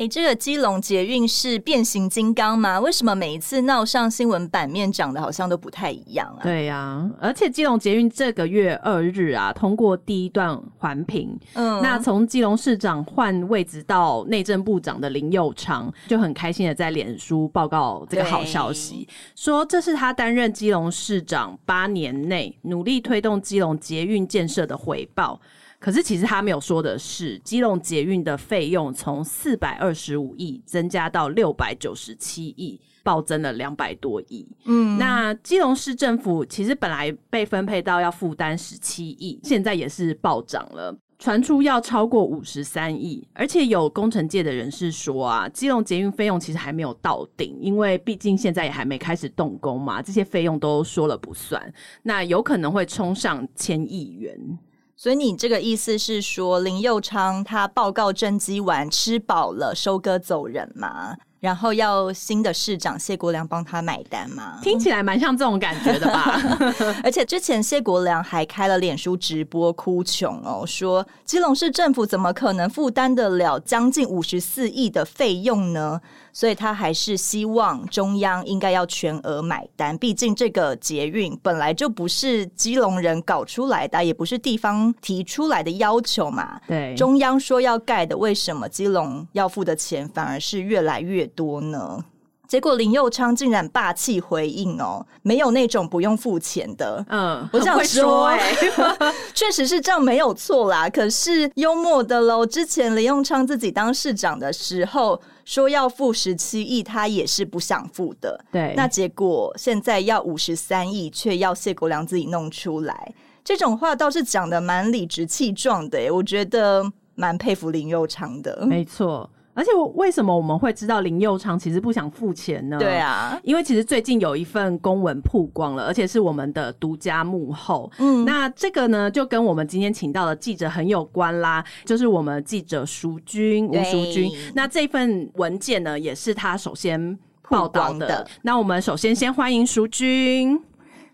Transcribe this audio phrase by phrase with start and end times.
[0.00, 2.80] 哎，这个基隆捷运是变形金刚吗？
[2.80, 6.40] 为什么每一次闹上新闻版面，长得好像都不太一样啊？
[6.42, 11.38] 对呀、啊，而且基隆捷运这个月二日啊，通过第一段环评。
[11.52, 19.06] 嗯，那从基隆市长换位置到内政部长的林佑昌，就很开心的在脸书报告这个好消息，
[19.36, 25.38] 说这是他担任基隆市长八年内努力推动基隆捷运建设的回报。
[25.80, 34.46] 可是，其实他没有说的是，基隆捷运的费用从四百二十五亿增加到六百九十七亿，暴增了两百多亿。
[34.66, 43.26] 嗯，那基隆市政府其实本来被分配到要负担十七亿，现在也是暴涨了，传出要超过五十三亿。
[43.32, 54.58] 而且有工程界的人士说啊，基隆捷运费用其实还没有到顶，因为毕竟现在也还没开始动工嘛，这些费用都说了不算，那有可能会冲上千亿元。
[55.02, 61.16] 所以你这个意思是说，林佑昌他报告政绩完吃饱了，收割走人吗？
[61.40, 64.58] 然后要新的市长谢国良帮他买单吗？
[64.62, 66.38] 听起来蛮像这种感觉的吧。
[67.02, 75.98] 而且之前谢国良还开了脸书直播哭穷哦，说基隆市政府怎么可能负担得了将近五十四亿的费用呢？
[76.32, 86.60] 所以他还是希望中央应该要全额买单，毕竟这个捷运本来就不是基隆人搞出来的，也不是地方提出来的要求嘛。
[86.66, 92.04] 对，中央说要盖的，为什么基隆要付的钱反而是越来越多呢？
[92.50, 97.06] 结果林佑昌竟然霸气回应哦，没有那种不用付钱的。
[97.08, 100.90] 嗯，我想说，哎、欸， 确实是这样，没有错啦。
[100.90, 108.44] 可是幽默的喽，之前林佑昌自己当市长的时候说要付十七亿，他也是不想付的。
[108.50, 113.14] 对，那结果现在要五十三亿，却要谢国良自己弄出来，
[113.44, 116.00] 这种话倒是讲的蛮理直气壮的。
[116.00, 118.66] 哎，我觉得蛮佩服林佑昌的。
[118.66, 119.30] 没错。
[119.52, 122.78] 而且我为什么我们会知道林佑昌其实不想付钱呢？
[122.78, 127.90] 对啊，因为其实最近有一份公文曝光了，而且是我们的独家幕后。
[127.98, 134.30] 嗯，那这个呢，就跟我们今天请到的记者很有关啦，就是我们记者淑君吴淑君。
[134.54, 137.18] 那这份文件呢，也是他首先
[137.48, 138.06] 报道的。
[138.06, 140.60] 的那我们首先先欢迎淑君。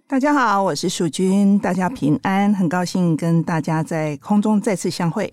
[0.06, 5.32] 大家好，我是淑君，大家平安，很高兴跟大家在空中再次相会。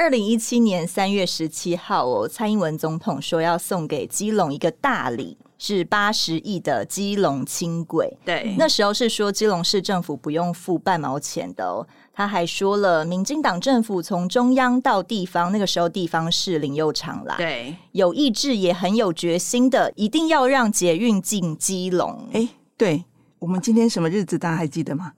[0.00, 8.16] 二零一七年三月十七号，哦，蔡英文总统说要送给基隆一个大礼，是八十亿的基隆轻轨。
[8.24, 11.86] 对，那时候是说基隆市政府不用付半毛钱的哦。
[12.14, 22.26] 他还说了，民进党政府从中央到地方，那个时候地方是林右昌啦，对，有意志也很有决心的，一定要让捷运进基隆。
[22.32, 23.04] 哎，对，
[23.38, 25.12] 我们今天什么日子，大家还记得吗？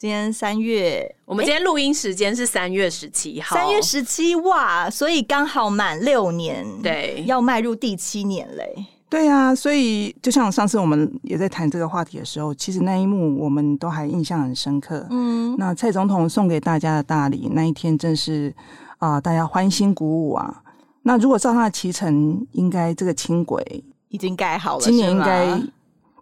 [0.00, 3.54] 今天三月，我们今天录音时间是三月十七号。
[3.54, 8.86] 三月十七哇，所以刚好满六年，对，要迈入第七年嘞。
[9.10, 15.06] 对啊，所以就像上次我们也在谈这个话题的时候，其实那一幕我们都还印象很深刻。
[15.10, 18.50] 嗯，那蔡总统送给大家的大礼，那一天真是
[18.96, 20.62] 啊、呃，大家欢欣鼓舞啊。
[21.02, 25.60] 那如果照他的期程，应该这个轻轨已经盖好了，今年应该。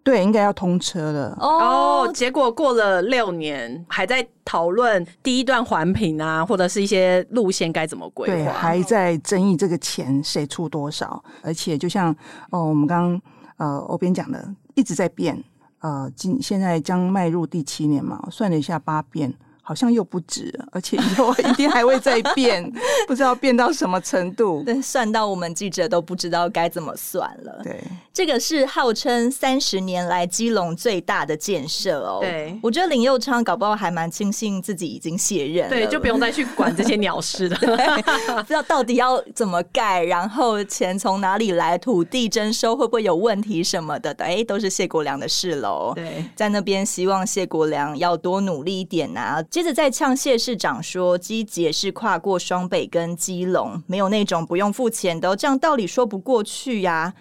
[0.09, 2.05] 对，应该要通车了哦。
[2.07, 8.35] Oh, 结果过了六年，还在讨论第一段环评啊，或者是一些路线该怎么规划。
[8.35, 11.23] 对，还在争议这个钱谁出多少。
[11.43, 12.11] 而且，就像
[12.49, 13.21] 哦，我们刚刚
[13.59, 14.43] 呃欧边讲的，
[14.75, 15.45] 一直在变。
[15.81, 19.31] 呃，今现在将迈入第七年嘛，算了一下八变。
[19.69, 22.73] 好像又不止，而且以后一定还会再变，
[23.07, 24.63] 不知道变到什么程度。
[24.65, 27.61] 对，算到我们记者都不知道该怎么算了。
[27.63, 27.79] 对，
[28.11, 32.21] 这个是号称三十年来基隆最大的建设哦。
[32.23, 37.59] 对，我觉得林佑昌搞不好还蛮庆幸自己已经卸任，对，就不用再去管这些鸟事了。
[38.41, 45.93] 不知道到底要怎么盖，然后钱从哪里来，土地征收会不会有问题什么的，哎，都是谢国良的事喽。
[45.95, 49.43] 对，在那边希望谢国良要多努力一点啊。
[49.59, 57.13] 接着再呛谢市长说，基捷是跨过双北跟基隆，没有那种不用付钱的，这样道理说不过去呀、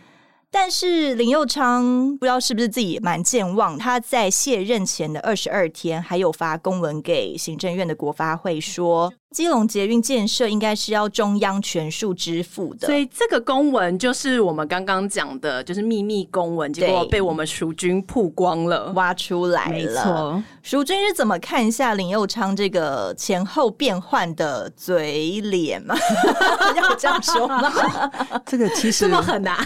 [0.51, 19.71] 但是林佑昌不知道是不是自己蛮健忘，他在卸任前的二十二天，还有发公文给行政院的国发会说，基隆捷运建设应该是要中央全数支付的，所以这个公文就是我们刚刚讲的，就是秘密公文，结果被我们淑君曝光了，挖出来了。
[19.71, 25.95] 没错，淑君是怎么看一下林佑昌这个前后变换的嘴脸吗？
[26.75, 27.71] 要这样说吗？
[28.45, 29.57] 这个其实这么狠啊！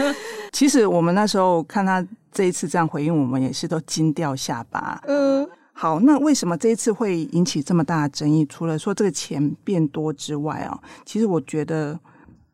[0.50, 5.00] 其实我们那时候看他这一次这样回应，我们也是都惊掉下巴。
[5.06, 5.46] 嗯。
[5.80, 8.44] 好，那为什么这一次会引起这么大的争议？
[8.44, 11.98] 除了说这个钱变多之外啊，其实我觉得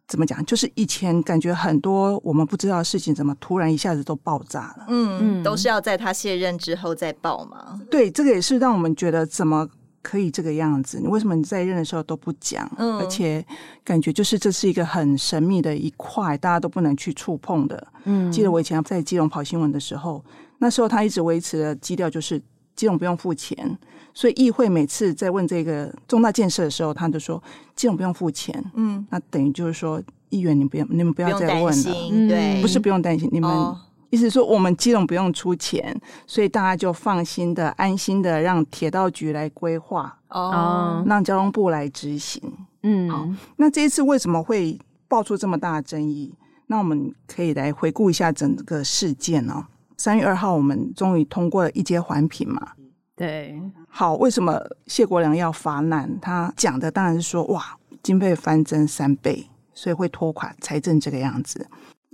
[0.06, 4.87] 怎么讲，就是以前感觉很多我们不知道的事情，怎么突然一下子都爆炸了？
[4.87, 7.81] 嗯嗯，都是要在他卸任之后再爆吗？
[7.90, 9.69] 对，这个也是让我们觉得怎么
[10.02, 11.00] 可以这个样子？
[11.00, 12.70] 你为什么你在任的时候都不讲？
[12.78, 13.44] 嗯，而且
[13.82, 17.88] 感觉就是这是一个很神秘的一块，大家都不能去触碰的。
[18.05, 20.25] 嗯，记得我以前在基隆跑新闻的时候，
[20.58, 22.40] 那时候他一直维持的基调就是。
[22.76, 23.76] 基隆不用付钱，
[24.12, 27.43] 所以议会每次在问这个重大建设的时候，他就说
[27.75, 28.62] 基隆不用付钱。
[28.75, 32.28] 嗯，那等于就是说，议员你不要，你们不要再问了。
[32.28, 33.76] 对，不是不用担心，你们、哦、
[34.11, 42.40] 意思说我们基隆不用出钱，所以大家就放心的、安心的让铁道局来规划，哦，让交通部来执行。
[42.82, 43.26] 嗯，好，
[43.56, 44.78] 那这一次为什么会
[45.08, 46.32] 爆出这么大的争议？
[46.67, 49.64] 那我们可以来回顾一下整个事件哦。
[49.96, 52.72] 三月二号，我们终于通过了一阶环评嘛？
[53.14, 53.58] 对，
[53.88, 56.19] 好，为什么谢国良要发难？
[56.20, 61.66] 他讲的当然是说，哇，经费翻增三倍，所以会拖垮财政这个样子。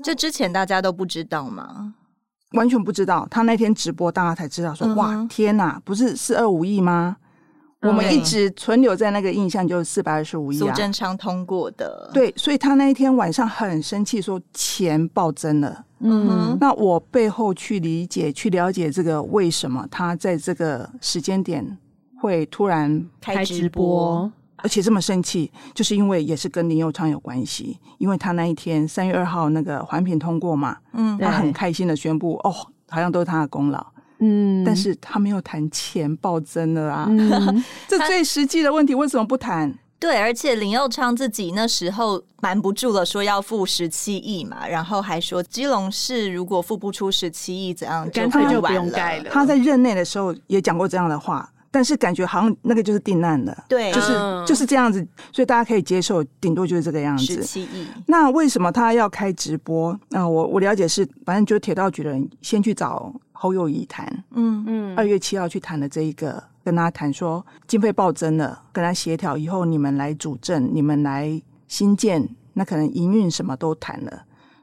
[0.03, 1.95] 这之前大家都不知道吗？
[2.53, 3.27] 完全不知道。
[3.31, 7.17] 他那天直播，大家才知道说，哇，嗯、天哪，不是四二五亿吗？
[7.83, 12.11] 我们一直存留在那个印象就是四百二十五亿啊，苏贞昌通过的。
[12.15, 15.85] 对，所以他那一天晚上很生气，说钱暴增了。
[15.99, 21.77] 嗯哼，那我背后去理解、去了解这个为什么他在这个时间点
[22.21, 32.55] 会突然开直播，而且这么生气，就是因为也是跟林佑昌有关系，因为他那一天三月二号那个环评通过嘛，嗯，他很开心的宣布，哦，
[32.89, 33.85] 好像都是他的功劳。
[34.25, 39.75] 嗯，但是他没有谈钱暴增了啊，嗯、 这最实际的问题为什么不谈？
[39.99, 49.31] 对，而且林佑昌自己那时候瞒不住了，说要付十七亿嘛，然后还说基隆市如果付不出十七亿，怎样干脆就不用盖了。
[49.31, 54.13] 他在任内的时候也讲过这样的话，但是感觉好像那个就是定案了，对，就是
[54.47, 57.25] 就是这样子，所以大家可以接受，顶多就是这个样子。
[57.25, 57.89] 十七亿。
[58.07, 59.99] 那为什么他要开直播？
[60.11, 63.13] 那我我了解是，反正就是铁道局的人先去找。
[63.35, 74.23] 侯友谊谈，嗯嗯，二月七号去谈的这一个，跟他谈说经费暴增了，跟他协调以后，你们来主政，你们来新建，那可能营运什么都谈了，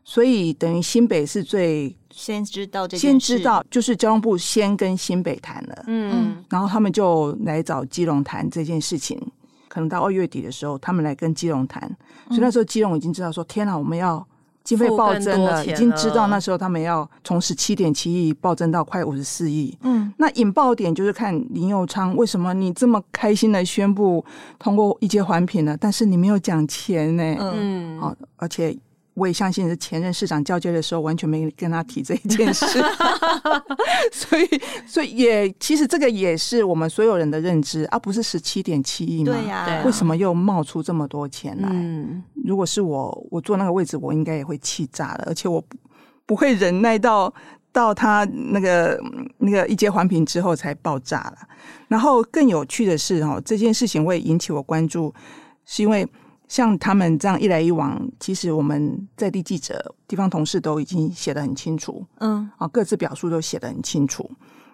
[0.09, 9.21] 所以等于新北是最先知道这先知道，就是交通部先跟新北谈了，嗯，然后他们就来找基隆谈这件事情，
[9.67, 11.83] 可能到二月底的时候，他们来跟基隆谈，
[12.29, 14.25] 所以那时候基隆已经知道说，天哪，我们要。
[14.61, 19.75] 经费暴增了，了已经知道那时候他们要从十七点七亿暴增到快五十四亿。
[19.81, 24.23] 嗯，那引爆点就是看林佑昌为什么你这么开心的宣布
[24.59, 27.35] 通过一阶环评了，但是你没有讲钱呢？
[27.39, 28.77] 嗯，好，而且。
[29.19, 32.66] 我也相信是前任市长交接的时候完全没跟他提这一件事，
[34.13, 39.33] 所以所以也其实这个也是我们所有人的认知，而、啊、不是十七点七亿嘛？
[39.33, 41.68] 对呀、啊，为什么又冒出这么多钱来？
[41.69, 45.77] 嗯、如果是我，我坐那个位置，我应该也会气炸了，而且我不
[46.25, 47.33] 不会忍耐到
[47.74, 48.24] 到他
[48.54, 48.98] 那个
[49.39, 51.38] 那个一阶环评之后才爆炸了。
[51.89, 55.13] 然后更有趣的是哦，这件事情会引起我关注，
[55.65, 56.07] 是因为。
[56.50, 64.29] 像他们这样一来一往，其实我们在地记者、地方同事都已经写得很清楚，嗯，啊，各自表述都写得很清楚。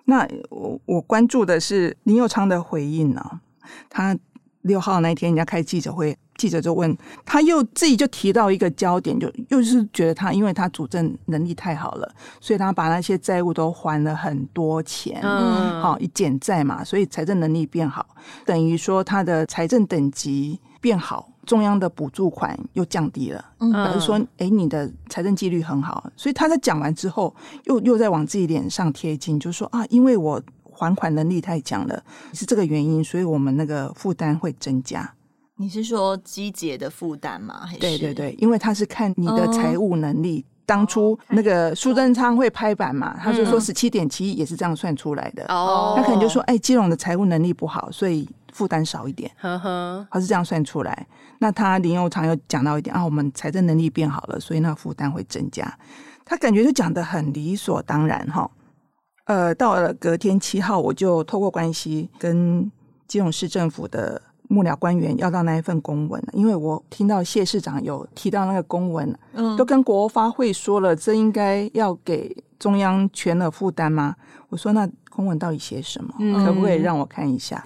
[0.06, 3.42] 那我我关注的是林佑昌的回应呢、啊？
[3.90, 4.18] 他
[4.62, 18.08] 六号那一天人家开记者会，记者就问，他又自己就提到一个焦点，就又是觉得他因为他主政能力太好了，所以他把那些债务都还了很多钱，嗯，好，一减债嘛，所以财政能力变好，
[18.46, 21.30] 等于说他的财政等级变好。
[21.46, 27.34] 中央的补助款又降低了，表示说，哎，你的财政纪律很好，所以他在讲完之后，
[27.66, 35.14] 又又在往自己脸上贴金，就是说啊，因为我还款能力太强了，是这个原因，所以我们那个负担会增加。
[35.56, 37.62] 你是说机捷的负担吗？
[37.66, 37.80] 还是？
[37.80, 45.46] 对对对，因为他是看你的财务能力，当初那个苏贞昌会拍板嘛，他就说十七点七亿也是这样算出来的。
[45.48, 48.28] 哦，他可能就说，哎，基隆的财务能力不好，所以。
[48.56, 51.06] 负担少一点，呵呵，他是这样算出来。
[51.40, 55.78] 那他林右昌又讲到一点啊，我们财政能力变好了，所以那负担会增加。
[56.24, 58.50] 他感觉就讲的很理所当然哈。
[59.26, 62.72] 呃，到了隔天七号，我就透过关系跟
[63.08, 74.16] 基隆市政府的幕僚官员要到那一份公文，因为我听到谢市长有提到那个公文，嗯，都跟国发会说了，这应该要给中央全额负担吗？
[74.48, 76.14] 我说那公文到底写什么？
[76.20, 77.66] 嗯、可不可以让我看一下？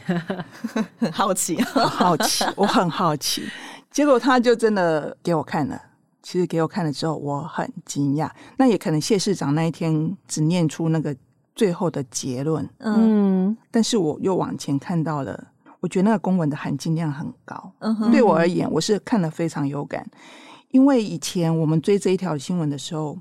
[0.99, 3.43] 很 好奇， 好奇，我很好奇。
[3.89, 5.81] 结果他就真的给我看了。
[6.21, 8.29] 其实给我看了之后，我很惊讶。
[8.57, 11.15] 那也可能谢市长那一天只念出那个
[11.55, 15.47] 最后的结论，嗯，但是我又往前看到了。
[15.79, 20.05] 我觉得那个公文的含金量很高，嗯哼，对我而言，我是看了非常有感。
[20.71, 23.17] 因为以前我们追这一条新闻的时候，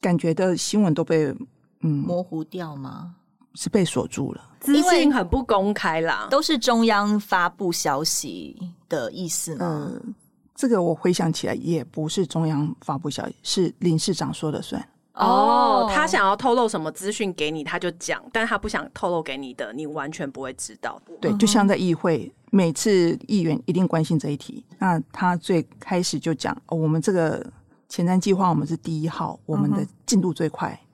[0.00, 1.34] 感觉的新闻都被
[1.82, 3.14] 嗯模糊掉吗？
[3.54, 8.56] 是被锁住了，资讯很不公开啦，都是中央发布消息
[8.88, 9.90] 的意思吗？
[9.92, 10.14] 嗯，
[10.54, 14.80] 这个我回想起来，也不是中央发布消息，是林市长说了算。
[15.14, 21.02] 哦，oh, 他想要透露什么资讯给你，他就讲；但他不想透露给你的，你完全不会知道。
[21.20, 24.64] 对，就像在议会，每次议员一定关心这一题。
[24.78, 27.44] 那他最开始就讲：“哦，我们这个
[27.88, 30.89] 前瞻计划，我们是第一号，我们的进度最快。”嗯，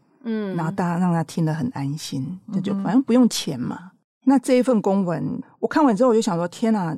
[0.56, 3.92] 然后大家让他听得很安心，那就反正不用钱嘛。
[4.25, 6.97] 那这一份公文，我看完之后，我就想说：“天哪，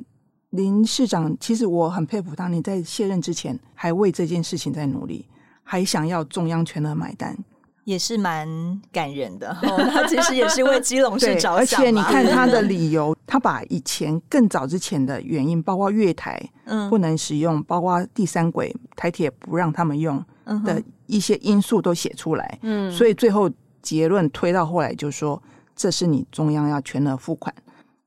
[0.49, 5.25] 林市长，其实我很佩服他，你在卸任之前还为这件事情在努力。”
[5.63, 7.37] 还想要中央全额买单，
[7.83, 8.49] 也是蛮
[8.91, 9.55] 感人的。
[9.61, 16.41] 哦、他其实也是为基隆市 着想，而且你看他的理由，他把以前更早之前的原因，包括月台
[16.89, 20.17] 不能使用，嗯、包括第三轨台铁不让他们用
[20.65, 22.59] 的一些因素都写出来。
[22.61, 23.49] 嗯，所以最后
[23.81, 25.41] 结论推到后来，就说
[25.75, 27.53] 这是你中央要全额付款。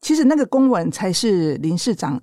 [0.00, 2.20] 其实那个公文才是林市长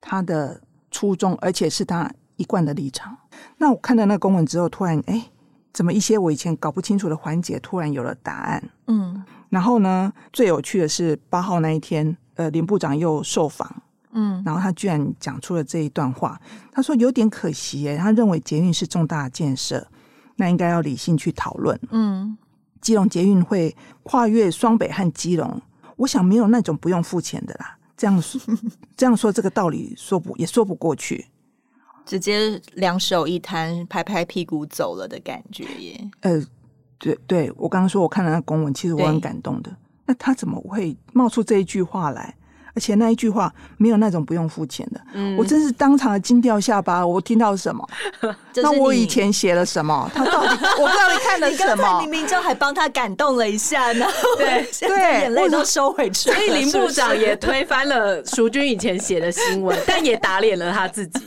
[0.00, 0.60] 他的
[0.90, 3.16] 初衷，而且是他一贯的立场。
[3.58, 5.30] 那我看到那个公文之后，突然哎，
[5.72, 8.70] 怎么一些我以前搞不清楚的环节突然有了答案？
[8.88, 16.40] 嗯，然后呢，最有趣的是八号那一天，呃，林部长又受访，嗯，然后他居然讲出了这一段话，
[16.72, 19.86] 他说有点可惜耶，他认为捷运是重大建设，
[20.36, 21.78] 那应该要理性去讨论。
[21.90, 22.36] 嗯，
[22.80, 25.60] 基隆捷运会跨越双北和基隆，
[25.96, 27.76] 我想没有那种不用付钱的啦。
[27.96, 28.40] 这样说，
[28.96, 31.26] 这样说这个道理说不也说不过去。
[32.04, 36.10] 直接两手一摊，拍拍屁股走了的感觉耶。
[36.20, 36.44] 呃，
[36.98, 39.74] 对对，我刚刚说我看了那公文，其实我很感动的。
[40.04, 42.34] 那他怎么会冒出这一句话来？
[42.74, 47.06] 而且那一句话没有那种不用付钱的，嗯、我真是当场的惊掉下巴。
[47.06, 47.86] 我听到什么？
[48.56, 50.10] 那我以前写了什么？
[50.12, 52.00] 他到底我不知道你看了什么？
[52.00, 54.04] 明明就还帮他感动了一下呢。
[54.36, 56.32] 对对， 眼泪都收回去。
[56.32, 61.20] 所以林部长也推翻了淑君以前写的新闻， 但也打脸了他自己。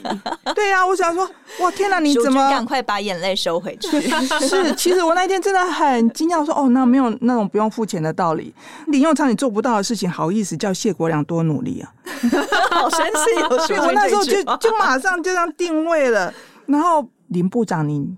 [0.54, 1.30] 对啊，我想说，
[1.60, 4.02] 哇天哪，你怎么赶快把眼泪收回去？
[4.46, 8.54] 是，其实我那天真的很惊讶，说哦，那没有那种不用付钱的道理。
[8.88, 11.46] 林用昌你做不到的事情，好意思叫谢国良多。
[11.46, 11.86] 努力啊！
[12.72, 13.76] 好神奇。
[13.78, 16.34] 我那时候就就马上就这样定位了。
[16.66, 18.16] 然后林部长，你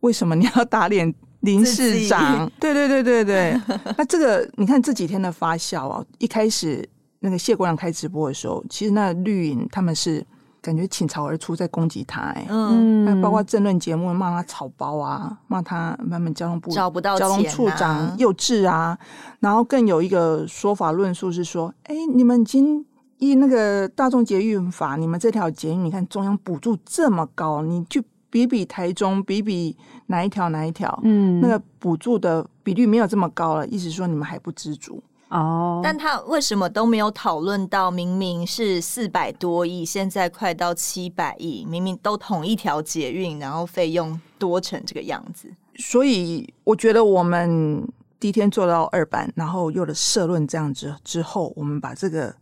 [0.00, 2.50] 为什么你要打脸林市长？
[2.60, 3.60] 对对对对对。
[3.96, 6.88] 那这个你看这几天的发酵啊，一开始
[7.20, 10.24] 那个谢国梁开直播的时候，其实那绿营他们是
[10.60, 18.98] 感觉倾巢而出在攻击他，哎，嗯，包括政论节目骂他草包啊，骂他他们交通部找不到交通处长幼稚啊，
[19.40, 22.84] 然后更有一个说法论述是说，哎，你们已经
[23.18, 28.02] 依那个大众捷运法，你们这条捷运，你看中央补助这么高，你去
[28.34, 29.76] 比比台中，比比
[30.06, 35.00] 哪一条哪一条，嗯，那个补助的比率没有这么高了，意思说你们还不知足。
[35.28, 37.92] 哦，但他为什么都没有讨论到？
[37.92, 45.48] 明明是四百多亿，现在快到七百亿，明明都同一条捷运，然后费用多成这个样子。
[45.76, 47.86] 所以我觉得我们
[48.18, 52.34] 第一天做到二班，然后有了社论这样子之后，我们把这个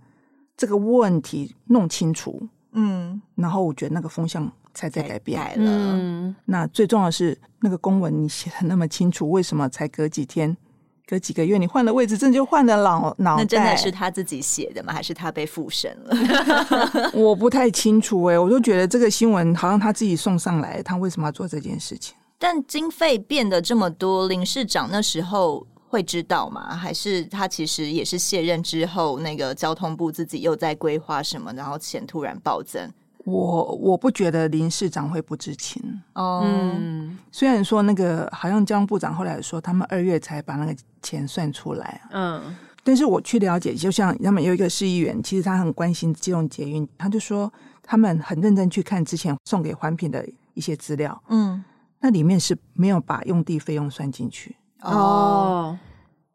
[0.57, 5.63] 这个问题弄清楚，嗯，然后我觉得那个风向才在改变改了。
[5.65, 10.57] 嗯，那最重要的是那个公文你写的那么清楚，为什么才隔几天？
[11.05, 13.43] 隔几个月，你换了位置，真的就换了脑脑袋。
[13.43, 14.93] 那真的是他自己写的吗？
[14.95, 17.11] 还是他被附身了？
[17.13, 22.15] 我不太清楚哎、欸，我就觉得这个新闻好像他自己送上来，他为什么要做这件事情？
[22.39, 26.75] 但经费变得这么多，林市长那时候会知道吗？
[26.75, 32.91] 还是他其实也是卸任之后，那个交通部自己又在规划什么，然后钱突然暴增？
[33.25, 35.83] 我我不觉得林市长会不知情。
[36.15, 36.43] 哦。
[36.45, 42.43] 嗯，虽然说那个好像交通部长后来说他们二月才把那个钱算出来，嗯，
[42.85, 47.53] 但是我去了解，就像他们有一个市议员，其实他很关心基隆捷运，他就说
[47.83, 51.63] 他们很认真去看之前送给环评的一些资料，嗯，
[52.01, 55.79] 那里面是没有把用地费用算进去哦。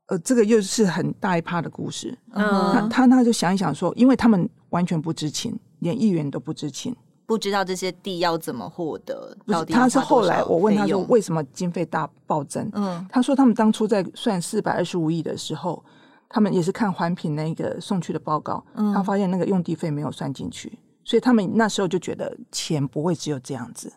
[0.07, 9.35] 呃，这个又是很大一趴的故事，嗯，他他他就想一想说，因为他们完全不知情，连议员都不知情，不知道这些地要怎么获得。
[9.45, 12.69] 不是，他是后来我问他说为什么经费大暴增？
[12.73, 15.83] 嗯，他说他们当初在算四百二十五亿的时候，
[16.29, 23.91] 他们也是看环评那个送去的报告，嗯，他发现那个用地费没有算进去，所以他们那时候就觉得钱不会只有这样子。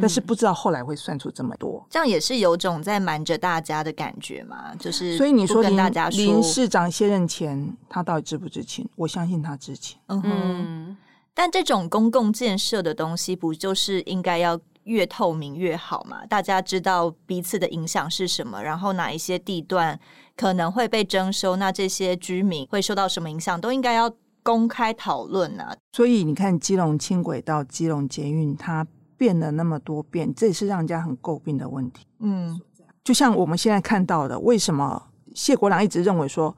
[0.00, 4.74] 但是不知道后来会算出这么多，这样也是有种在瞒着大家的感觉嘛？
[4.74, 8.86] 就是所以你说林大家说林市长卸任前，他到底知不知情？
[8.96, 9.96] 我相信他知情。
[10.08, 10.96] 嗯哼。
[11.36, 16.24] 但这种公共建设的东西，不就是应该要越透明越好嘛？
[16.24, 20.00] 大家知道彼此的影响是什么，然后哪一些地段
[20.34, 24.10] 可能会被征收，那这些居民会受到什么影响，都应该要
[24.42, 25.76] 公开讨论啊。
[25.92, 28.86] 所以你看，基隆轻轨到基隆捷运，它。
[29.18, 32.04] 变了那么多遍，这也是让人家很诟病的问题。
[32.18, 32.60] 嗯，
[33.02, 35.02] 就像我们现在看到的，为什么
[35.34, 36.54] 谢国梁一直认为说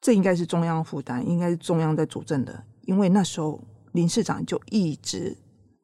[0.00, 2.62] 这应该是中央负担，应该是中央在主政的？
[2.82, 3.60] 因为那时候
[3.92, 5.36] 林市长就一直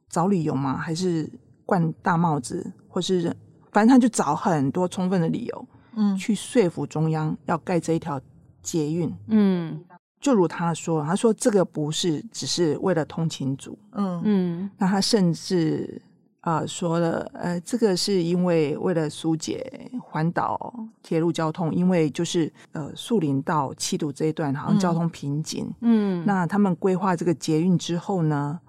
[0.09, 1.31] 找理由吗，还是
[1.65, 3.35] 冠大帽子，或是
[3.73, 8.21] 反正他就找很多充分的理由，嗯，去说服中央要盖这一条
[8.63, 9.13] 捷运。
[9.29, 9.85] 嗯。
[10.19, 16.03] 就如他说，他说这个不是只是为了通勤族，嗯嗯，那他甚至
[16.47, 20.73] 啊、呃、说了，呃，这个是因为为了疏解环岛
[21.03, 28.61] 铁路交通，因为就是呃树林到七堵这一段好像交通瓶颈，嗯，那他们规划这个捷运之后呢，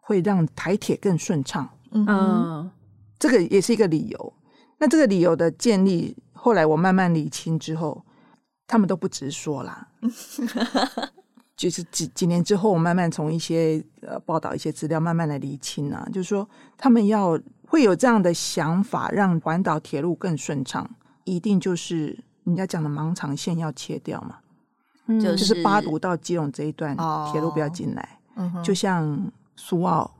[0.00, 2.70] 会让台铁更顺畅，嗯，
[3.18, 4.32] 这个也是一个理由。
[4.78, 8.04] 那这个理由的建立，后来我慢慢理清之后。
[8.68, 9.86] 他们都不直说啦，
[11.56, 16.46] 就是几几年之后，我慢慢从一些呃报道、一些资料，慢慢的厘清啊，就是说
[16.76, 20.88] 他们要会有这样的想法，让环岛铁路更顺畅，
[21.24, 24.36] 一定就是人家讲的盲肠线要切掉嘛，
[25.06, 26.94] 嗯、就是八堵到基隆这一段
[27.32, 30.14] 铁路不要进来，嗯、就像苏澳，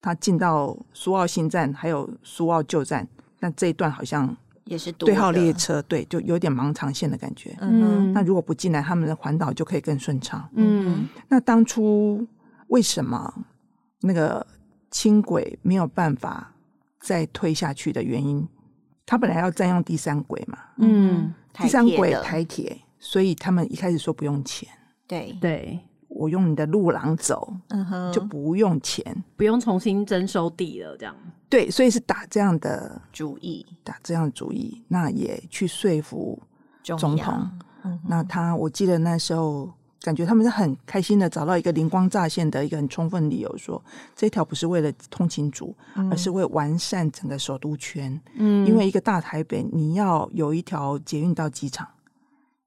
[0.00, 3.06] 他进到苏澳新站，还有苏澳旧站，
[3.40, 4.34] 那这一段好像。
[4.66, 7.56] 也是对号列车，对，就有点盲肠线的感觉。
[7.60, 10.48] 嗯，那如果不进来，他们的环岛就可以更顺畅。
[10.54, 12.26] 嗯，那当初
[12.66, 13.32] 为什么
[14.00, 14.46] 那个
[14.90, 16.52] 轻轨没有办法
[17.00, 18.46] 再推下去的原因？
[19.06, 20.58] 他本来要占用第三轨嘛。
[20.78, 24.68] 嗯，第三轨台铁，所以他们一开始说不用钱。
[25.06, 25.80] 对对。
[26.16, 29.04] 我用你的路廊走，嗯哼，就不用钱，
[29.36, 31.14] 不用重新征收地了，这样。
[31.48, 36.42] 对，所以是打这样的主意，打这样的主意，那也去说服
[36.82, 37.50] 总统。
[37.84, 43.82] 嗯、那他，我记得那时候感觉他们是很开心的，找到一个灵光乍现的一个很充分理由说，说
[44.16, 48.20] 这条不是为了通勤族，嗯、而是为完善整个首都圈。
[48.34, 51.86] 嗯，因为一个大台北，你要有一条捷运到机场，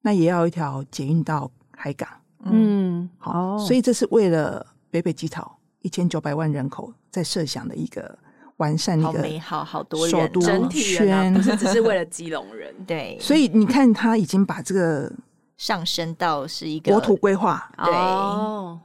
[0.01, 2.07] 那也要一条捷运到海港。
[2.45, 8.17] 嗯，好，所以这是为了北北基桃一千九百万人口在设想的一个
[8.57, 12.73] 完善一个美好好多首都圈，不是只是为了基隆人。
[12.87, 15.11] 对，所以你看他已经把这个
[15.57, 18.79] 上升到是一个国土规划，对，哦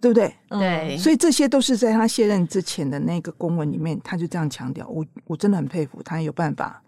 [0.00, 0.34] 对不对？
[0.48, 4.86] 对，所以这些都是在他卸任之前的那个公文里面，他就这样强调。
[4.88, 6.82] 我我真的很佩服他有办法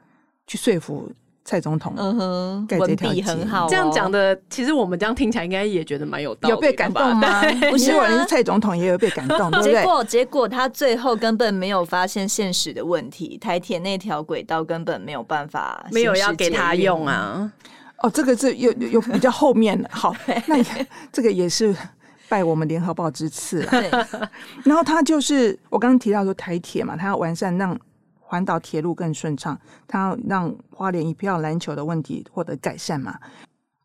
[0.47, 1.11] 去说服。
[1.45, 7.43] 蔡总统，嗯哼，文笔很好，这样讲的，其实我们这样听起来应该也觉得蛮有道理，有被感动吗？
[7.69, 17.51] 不是，我是蔡总统也有被感动，结果结果他最后根本没有发现现实的问题，台铁那条轨道根本没有办法，没有要给他用啊。
[17.99, 20.15] 哦，这个是又又比较后面的，好，
[20.47, 20.57] 那
[21.13, 21.75] 这个也是
[22.29, 24.07] 拜我们联合报之赐了。
[24.65, 27.77] 然后他就是我刚刚提到说台铁嘛，他要完善让。
[28.33, 33.21] 环岛铁路更顺畅，它要让花莲一票难求的问题获得改善嘛？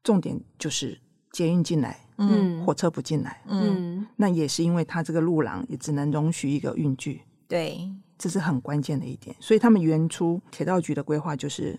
[0.01, 0.97] 重点就是
[1.33, 9.35] 捷运进来，嗯，火车不进来，嗯，那也是因为它这个路廊也只能容许一个运具，对，这是很关键的一点。
[9.41, 11.77] 所以他们原初铁道局的规划就是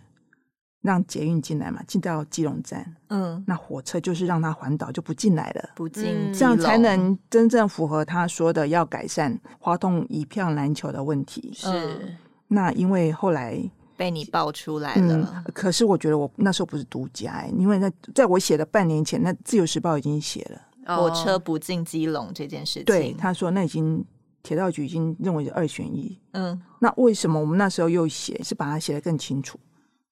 [0.83, 12.14] 让捷运进来嘛，进到基隆站，嗯，那火车就是让它环岛就不进来了，不进，这样才能真正符合他说的要改善花东一票难求的问题，是。
[12.48, 13.58] 那因为后来
[13.96, 22.84] 被你爆出来了，嗯，可是我觉得我那时候不是独家，因为那在我写的半年前，那《自由时报》已经写了火车不进基隆这件事情。
[22.84, 24.04] 对，他说那已经
[24.42, 26.18] 铁道局已经认为是二选一。
[26.32, 29.58] 嗯，那为什么我们那时候又写是把它写得更清楚？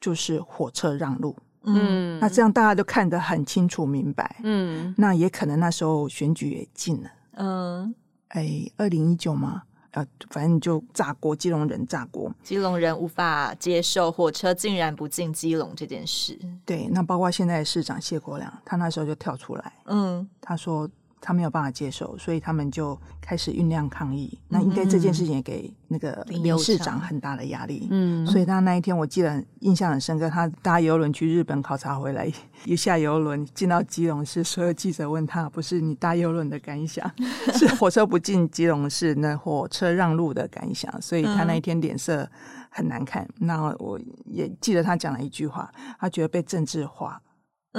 [0.01, 1.35] 就是火车让路。
[1.63, 4.37] 嗯，那这样大家都看得很清楚明白。
[4.45, 7.11] 嗯，那也可能那时候选举也近了。
[7.33, 7.95] 嗯，
[8.29, 9.63] 哎，二零一九吗？
[9.97, 16.39] 呃，反正就炸锅，基隆人炸锅，基隆人无法接受火车竟然不进基隆这件事。
[16.67, 20.87] 对，那包括现在的市长谢国良，他那时候就跳出来，嗯，他说
[21.21, 24.39] 他没有办法接受，所以他们就开始酝酿抗议。
[24.49, 27.89] 那应该这件事情也给那个林市长很大的压力。
[27.91, 32.31] 嗯，所以他那一天我记得印象很深刻，他搭游轮去日本考察回来，
[32.65, 37.11] 一下游轮进到基隆市，所有记者问他，不是你搭游轮的感想，
[37.55, 40.91] 是火车不进基隆市，那火车让路的感想。
[41.03, 42.29] 所以他那一天脸色
[42.71, 43.27] 很难看。
[43.39, 47.21] 那我也记得他讲了一句话，他觉得被政治化。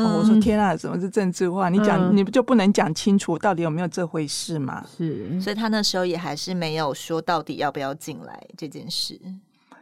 [0.03, 1.69] 哦、我说天啊，什么是政治化？
[1.69, 4.85] 你讲、嗯、你不就不能讲清楚到底有没有这回事吗？
[4.97, 9.19] 是，所以他那时候也还是没有说到底要不要进来这件事。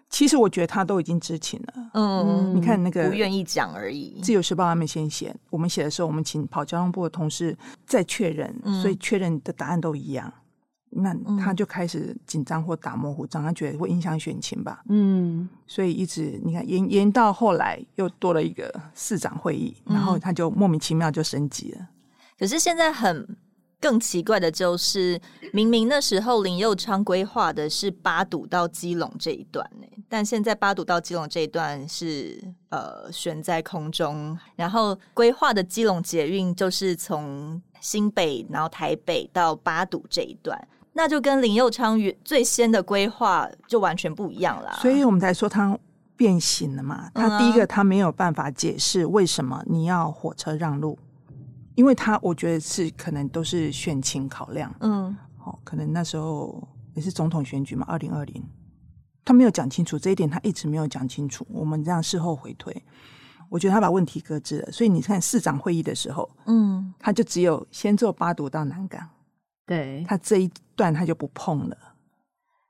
[0.10, 1.74] 其实我觉得他都已经知情了。
[1.96, 4.20] 嗯，你看那个不愿意讲而已。
[4.22, 10.32] 自由时报他们先写，我们写的时候，我们请跑交通部的同事再确认，嗯、所以确认的答案都一样。
[10.96, 14.82] 那他就开始紧张或打模糊仗，他觉得会影响选情吧。
[14.88, 21.90] 嗯，所以一直你看延延到后来又多了一个市长会议，然后他就莫名其妙就升级了。
[22.40, 23.38] 可是现在很
[23.80, 25.20] 更奇怪的就是，
[25.52, 40.58] 明明那时候林佑昌规划的是八堵到基隆这一段呢，但现在八堵到基隆这一段是呃悬在空中，然后规划的基隆捷运就是从新北然后台北到八堵这一段。
[40.98, 45.78] 那就跟林佑昌最先的规划就完全不一样了，所以我们才说他
[46.16, 47.12] 变形了嘛。
[47.14, 50.98] 他第一个，他没有办法解释为什么你要火车让路，
[51.76, 58.42] 因为他我觉得是可能都是选情考量，嗯，好，可能那时候也是总统选举嘛，二零二零，
[59.26, 61.46] 他没有讲清楚这一点，他一直没有讲清楚。
[61.50, 62.74] 我们这样事后回推，
[63.50, 64.72] 我觉得他把问题搁置了。
[64.72, 69.10] 所以你看市长会议的时候，嗯，他就只有先做八堵到南港。
[69.66, 71.78] 对，他这一段他就不碰了，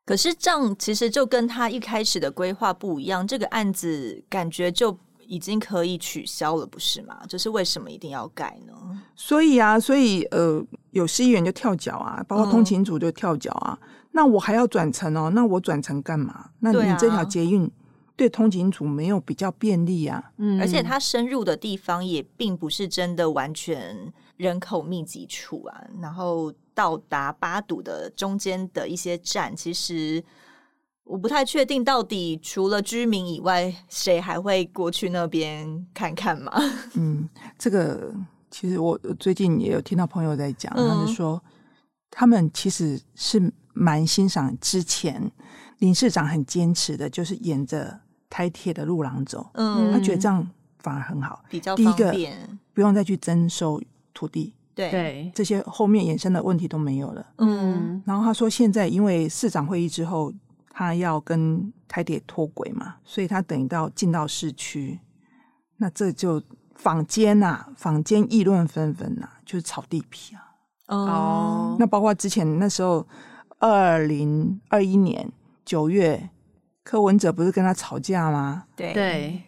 [0.05, 7.19] 可是这样其实就跟他一开始的规划不一样，这个案子感觉就已经可以取消了，不是吗？
[7.27, 8.73] 就是为什么一定要改呢？
[9.15, 13.77] 所以啊，所以呃，有市议员就跳脚啊，包括通勤组就跳脚啊。
[13.81, 16.51] 嗯、那我还要转乘哦，那我转乘干嘛？
[16.59, 17.69] 那你这条捷运
[18.15, 20.31] 对通勤组没有比较便利啊？
[20.37, 26.53] 嗯，而且它深入的地方也并不是真的完全人口密集处啊，然后。
[26.75, 30.23] 到达八堵的中间的一些站，其实
[31.05, 36.51] 我不太确定，到底除了居民以外，谁还会过去那边看看嘛？
[36.95, 38.13] 嗯，这个
[38.51, 41.41] 其实我最近也有听到朋友在讲，嗯、他就说
[42.11, 45.31] 他们其实是蛮欣赏之前
[45.79, 50.45] 林市长很坚持的，就是沿着台铁的路廊走，嗯，他觉得这样
[50.79, 52.35] 反而很好，比较方便，第一个
[52.73, 53.81] 不用再去征收
[54.13, 54.53] 土地。
[54.75, 57.25] 对，这些后面衍生的问题都没有了。
[57.37, 60.33] 嗯，然后他说，现在因为市长会议之后，
[60.69, 64.99] 他要跟台铁脱轨嘛，所以他等于到进到市区，
[65.77, 66.43] 那这就
[66.75, 70.41] 坊间呐、啊，坊间议论纷纷呐，就是炒地皮啊。
[70.87, 73.07] 哦，那包括之前那时候，
[73.59, 75.31] 二零二一年
[75.63, 76.29] 九月，
[76.83, 78.65] 柯文哲不是跟他吵架吗？
[78.75, 79.41] 对对。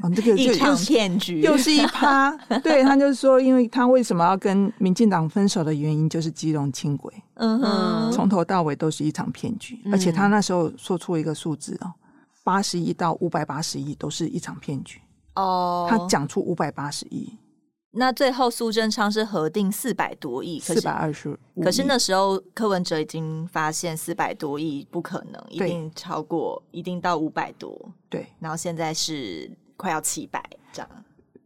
[0.00, 2.30] 哦，这个一场骗局，又是一趴。
[2.62, 7.12] 对，他就是说，因为他为什么要跟民进党分手的原因，就是基隆轻轨。
[7.34, 11.92] 嗯哼，从头到尾都是一场骗局，嗯、而且他那时候说出一个数字哦，
[12.44, 15.00] 八十亿到五百八十亿都是一场骗局。
[15.34, 17.36] 哦，他讲出五百八十亿，
[17.90, 21.36] 那最后苏贞昌是核定四百多亿，四百二十五。
[21.60, 27.76] 可是那时候柯文哲已经发现四百多亿不可能，一定超过，一定到五百多。
[28.08, 29.50] 对，然后现在是。
[29.78, 30.90] 快要七百这样，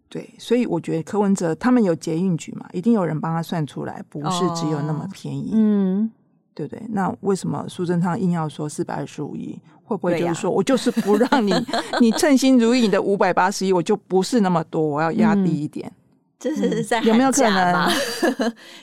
[0.09, 6.11] 对，所以我觉得柯文哲他们有捷运局嘛，一定有人帮他算出来，不是只有那么便宜，嗯、哦，
[6.55, 6.83] 对不对？
[6.89, 9.57] 那为什么苏贞昌硬要说四百二十五亿？
[9.85, 11.53] 会不会就是说、啊、我就是不让你，
[12.01, 15.87] 你称心如意你的五百八十亿，我就不是那么多，我要压低一点。
[15.89, 16.02] 嗯
[16.43, 17.89] 这是在有没有可能？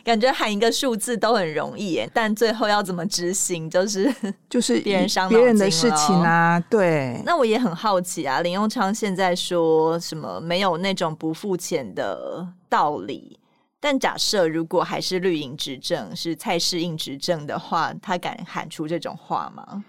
[0.02, 4.10] 感觉喊一个数字都很容易耶，但最后要怎么执行，就是
[4.50, 6.58] 就是 别人伤别人的事情啊。
[6.70, 13.38] 对，那我也很好奇啊，林永昌现在说什么没有那种不付钱的道理，
[13.82, 19.84] 但假设如果还是绿营执政，是蔡适应执政的话，他敢喊出这种话吗？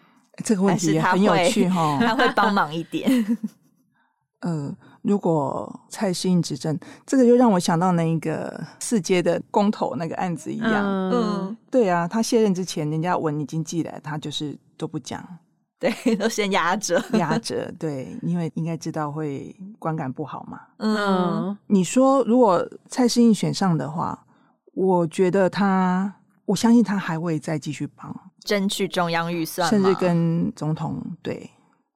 [0.45, 3.39] 这个问题也很有趣哈，他会帮忙一点。
[4.43, 4.77] 呃。
[5.03, 10.85] 如果蔡适应执政，这个就让我想到那一个四阶的公投那个案子一样。
[11.11, 15.27] 嗯，对啊，他卸任之前，人家文已经寄来，他就是都不讲，
[15.81, 17.73] 对，都先压着，压着。
[17.79, 20.61] 对，因为应该知道会观感不好嘛。
[20.77, 24.27] 嗯，你说如果蔡适应选上的话，
[24.75, 31.51] 我觉得他，我相信他还会再继续帮，争取中央预算，甚至跟总统对。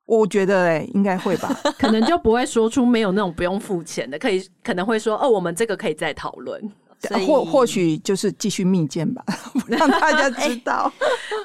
[0.07, 6.61] 我觉得哎、欸，应该会吧， 可能就不会说出没有那种不用付钱的，可以可能会说哦，我们这个可以再讨论，
[7.27, 9.25] 或或许就是继续密件吧，
[9.67, 10.93] 让大家知道，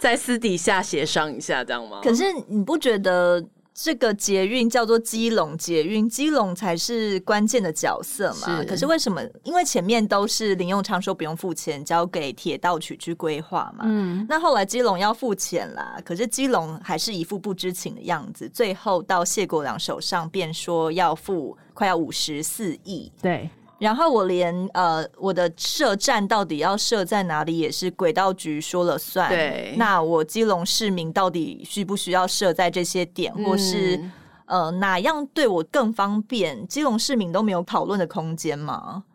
[0.02, 2.00] 在私底下协商一下，这样吗？
[2.04, 3.44] 可是你不觉得？
[3.82, 8.60] 这个捷运叫做基隆捷运，基隆才是关键的角色嘛。
[8.60, 8.66] 是。
[8.66, 9.22] 可是为什么？
[9.44, 13.86] 因为前面都是林永昌说不用付钱，交给铁道局去规划嘛。
[13.88, 14.26] 嗯。
[14.28, 18.50] 那后来基隆要付钱啦，可是基隆还是一副不知情的样子。
[18.50, 23.10] 最后到谢国良手上，便说要付快要五十四亿。
[23.22, 23.50] 对。
[23.80, 29.30] 然后我连呃我的设站到底要设在哪里也是轨道局说了算。
[29.30, 34.12] 对，那我基隆市民到底需不需要设在这些点，或是、嗯、
[34.48, 36.68] 呃哪样对我更方便？
[36.68, 39.06] 基隆市民都没有讨论的空间吗？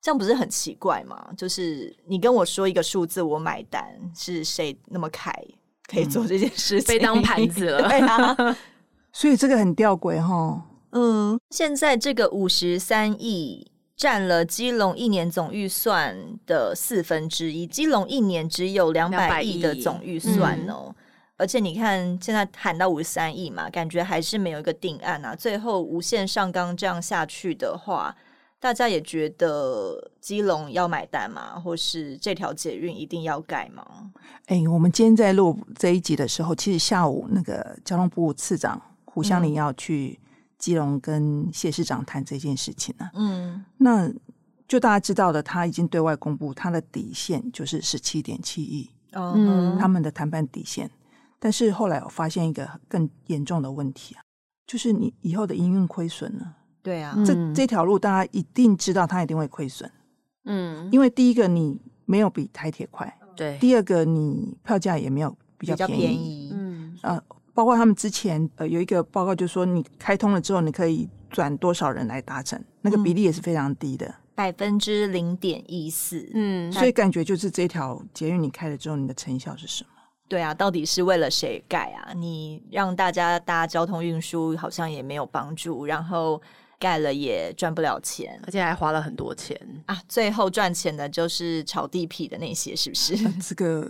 [0.00, 1.28] 这样不是很奇怪吗？
[1.36, 5.32] 就是你跟我说一个数字，我买单，是谁那么开
[5.90, 6.86] 可以做这件事情？
[6.86, 8.56] 被当盘子了， 对啊。
[9.12, 10.62] 所以这个很吊诡哈。
[10.92, 13.71] 嗯，现在这个五十三亿。
[14.02, 20.86] 占了基隆一年总预算的四分之一，基隆一年只有两百亿的总预算哦。
[20.88, 20.94] 嗯、
[21.36, 25.36] 而且你看，现在喊到五十三亿嘛，感觉还是没有一个定案啊。
[25.36, 28.12] 最后无限上纲这样下去的话，
[28.58, 31.60] 大家也觉得基隆要买单吗？
[31.60, 33.86] 或是这条捷运一定要盖吗？
[34.46, 40.18] 哎、欸，我们今天在录这一集的时候，其实下午那个交通部次长胡湘林要去。
[40.62, 44.08] 基隆跟谢市长谈这件事情呢、啊，嗯，那
[44.68, 50.88] 就大家知道的，他已经对外公布他的底线就是十七点七亿，嗯，他们的谈判底线。
[51.40, 54.22] 但是后来我发现一个更严重的问题啊，
[54.64, 56.54] 就是你以后的营运亏损呢？
[56.80, 59.90] 对啊，这这条路大家一定知道，它一定会亏损，
[60.44, 67.20] 嗯，因为第一个你没有比台铁快，对，第二个你票价也没有比较便宜，便宜嗯，呃。
[67.54, 76.30] 包括他们之前呃有一个报告，就是说你开通了之后，你可以转多少人来达成，那个比例也是非常低的，百分之零点一四。
[76.34, 79.90] 嗯，所以感觉就是这条捷运你开了之后，你的成效是什么？
[80.28, 82.12] 对啊，到底是为了谁盖啊？
[82.14, 86.40] 你让大家搭交通运输好像也没有帮助，然后。
[86.82, 89.96] 盖了也赚不了钱，而且还花了很多钱啊！
[90.08, 93.14] 最后赚钱的就是炒地皮的那些，是不是？
[93.24, 93.88] 啊、 这个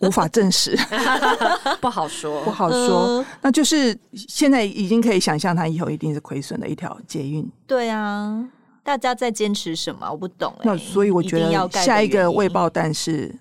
[0.00, 0.78] 无法证实
[1.82, 3.18] 不好说，不好说。
[3.18, 7.50] 嗯、那就是现在已经可以想象，它以后一定是亏损的一条捷运。
[7.66, 8.48] 对啊，
[8.84, 10.08] 大家在坚持什么？
[10.08, 10.60] 我不懂、欸。
[10.62, 13.34] 那所以我觉得下一个未爆弹是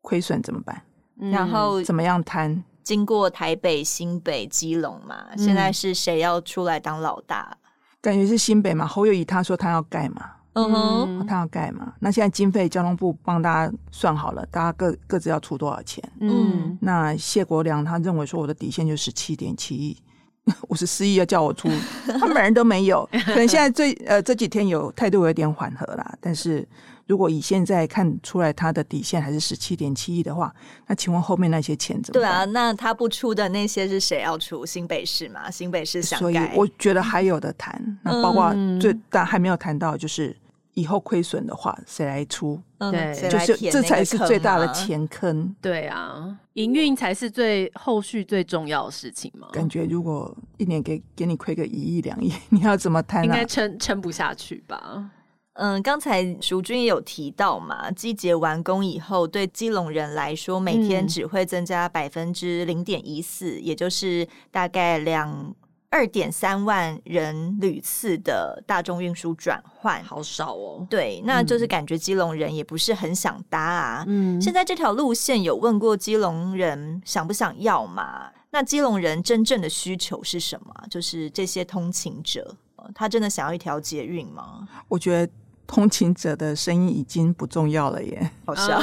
[0.00, 0.80] 亏损怎么办？
[1.18, 2.62] 嗯、然后怎么样摊？
[2.84, 7.56] 经过台北、新北、基隆嘛，嗯、现在是谁要出来当老大？
[8.04, 11.94] 感觉是新北嘛，侯友谊他说他要盖嘛，嗯哼，他要盖嘛。
[12.00, 16.04] 那现在经费交通部帮大家算好了，大家各各自要出多少钱？
[16.20, 19.96] 嗯，那谢国良他认为说我的底线就十七点七亿，
[20.68, 21.70] 五十四亿要叫我出，
[22.20, 23.08] 他们人都没有。
[23.24, 26.68] 可能现在最呃这几天有态度有点缓和啦，但是。
[27.06, 30.54] 如果以现在看出来它的底线还是十七点七亿的话，
[30.86, 32.22] 那请问后面那些钱怎么办？
[32.22, 34.64] 对啊，那他不出的那些是谁要出？
[34.64, 36.22] 新北市嘛，新北市想盖。
[36.22, 40.34] 所以我觉得还有的谈，那包括最、嗯、但还没有谈到，就是
[40.72, 42.58] 以后亏损的话谁来出？
[42.78, 45.54] 对，就是这才是最大的钱坑。
[45.60, 49.48] 对啊，营运才是最后续最重要的事情嘛。
[49.52, 53.24] 感觉如果一年给给你亏个一亿两亿， 你要怎么谈、啊？
[53.24, 55.10] 应该撑撑不下去吧。
[55.54, 65.54] 嗯，刚才淑君也有提到嘛，机捷完工以后，对基隆人来说，每天只会增加百分之零点一四，也就是大概两
[65.90, 70.84] 二点三万人屡次的大众运输转换，好少哦。
[70.90, 74.04] 对，那就是感觉基隆人也不是很想搭啊。
[74.08, 78.28] 嗯，现在这条路线有问过基隆人想不想要嘛？
[78.50, 80.74] 那基隆人真正的需求是什么？
[80.90, 82.56] 就是这些通勤者，
[82.92, 84.66] 他真的想要一条捷运吗？
[84.88, 85.32] 我觉得。
[85.66, 88.78] 通勤者的声音已经不重要了耶，好 笑。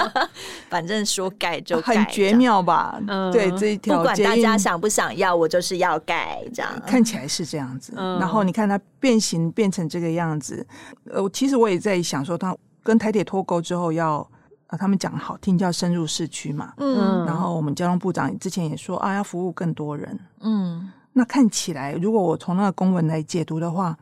[0.68, 2.98] 反正说盖就盖，很绝妙吧？
[3.06, 7.92] 嗯，对，这一条不管大家想不想要，我就是要盖，这样看起来是这样子。
[7.96, 10.66] 嗯，然后你看它变形变成这个样子，
[11.12, 14.26] 呃，其实我也在想说，它跟台铁脱钩之后要，
[14.72, 16.72] 要他们讲好听叫深入市区嘛。
[16.78, 20.18] 嗯，然后我们交通部长之前也说啊，要服务更多人。
[20.40, 23.96] 嗯，那看起来，如果我从那个公文来解读的话。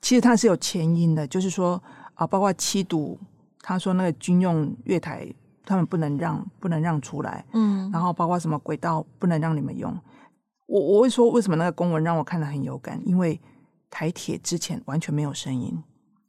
[0.00, 1.82] 其实它是有前因的，就是说
[2.14, 3.18] 啊，包括七堵，
[3.60, 5.26] 他说那个军用月台
[5.64, 9.92] 他们不能让，不能让出来，嗯，然后包括什么轨道不能让你们用。
[10.66, 13.00] 我我会说，为什么那个公文让我看得很有感？
[13.04, 13.40] 因为
[13.90, 15.82] 台铁之前完全没有声音，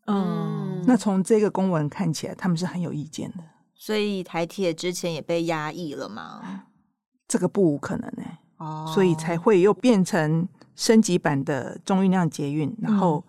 [0.07, 3.43] 嗯，那从这个公文看起来，他们是很有意见的。
[3.75, 6.63] 所以台铁之前也被压抑了吗？
[7.27, 8.37] 这个不无可能呢、欸。
[8.57, 13.23] 哦，所以才会又变成升级版的中运量捷运，然后。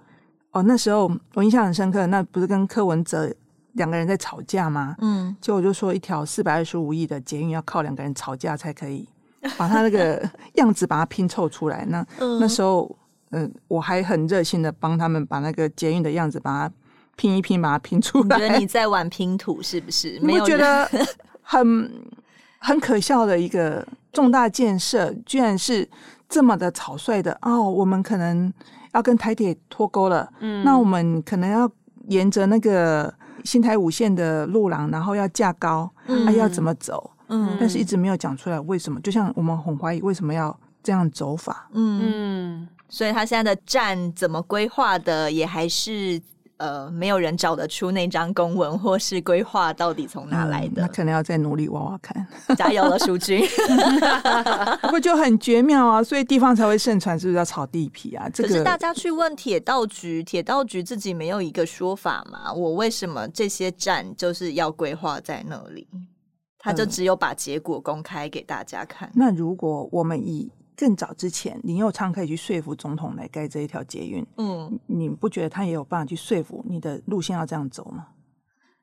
[0.59, 3.33] 哦，那时候我印象很深刻，那不是跟柯文哲
[3.75, 4.97] 两个人在吵架吗？
[5.01, 9.09] 嗯，结果我就说一条四百二十五亿的捷运要靠两个人吵架才可以
[9.57, 11.85] 把他那个样子把它拼凑出来。
[11.87, 12.91] 那、嗯、那时候，
[13.31, 16.75] 嗯、呃，我还很热心的帮他们把那个捷运的样子把它
[17.15, 18.37] 拼一拼，把它拼出来。
[18.37, 20.19] 你觉得你在玩拼图是不是？
[20.21, 20.91] 没有觉得
[21.43, 21.93] 很
[22.59, 25.89] 很可笑的一个重大建设，居然是
[26.29, 27.63] 这么的草率的哦。
[27.63, 28.53] 我们可能
[28.93, 31.71] 要跟台铁脱钩了，嗯，那我们可能要
[32.09, 33.13] 沿着那个
[33.45, 37.11] 新台五线的路廊，然后要架高，嗯，啊，要怎么走？
[37.29, 39.01] 嗯，但是一直没有讲出来为什么。
[39.01, 46.21] 就像我们很怀疑为什么要这样走法，嗯嗯，所以他现在的站怎么规划的，也还是。
[46.59, 52.27] 呃，没有人找得出那张公文或是规划到底从哪来的，那、嗯、可能要再努力挖挖看。
[52.57, 53.43] 加油了，淑君，
[54.83, 58.29] 不过就很绝妙啊，所以地方才会盛传，是不是要炒地皮啊？
[58.29, 62.53] 这个、可是大家去问铁道局，铁道局自己没有一个说法嘛？
[62.53, 65.87] 我为什么这些站就是要规划在那里？
[66.59, 69.09] 他就只有把结果公开给大家看。
[69.11, 74.25] 嗯、那如果我们以更早之前，林佑昌可以去说服总统来盖这一条捷运。
[74.37, 78.07] 嗯，你不觉得他也有办法去说服你的路线要这样走吗？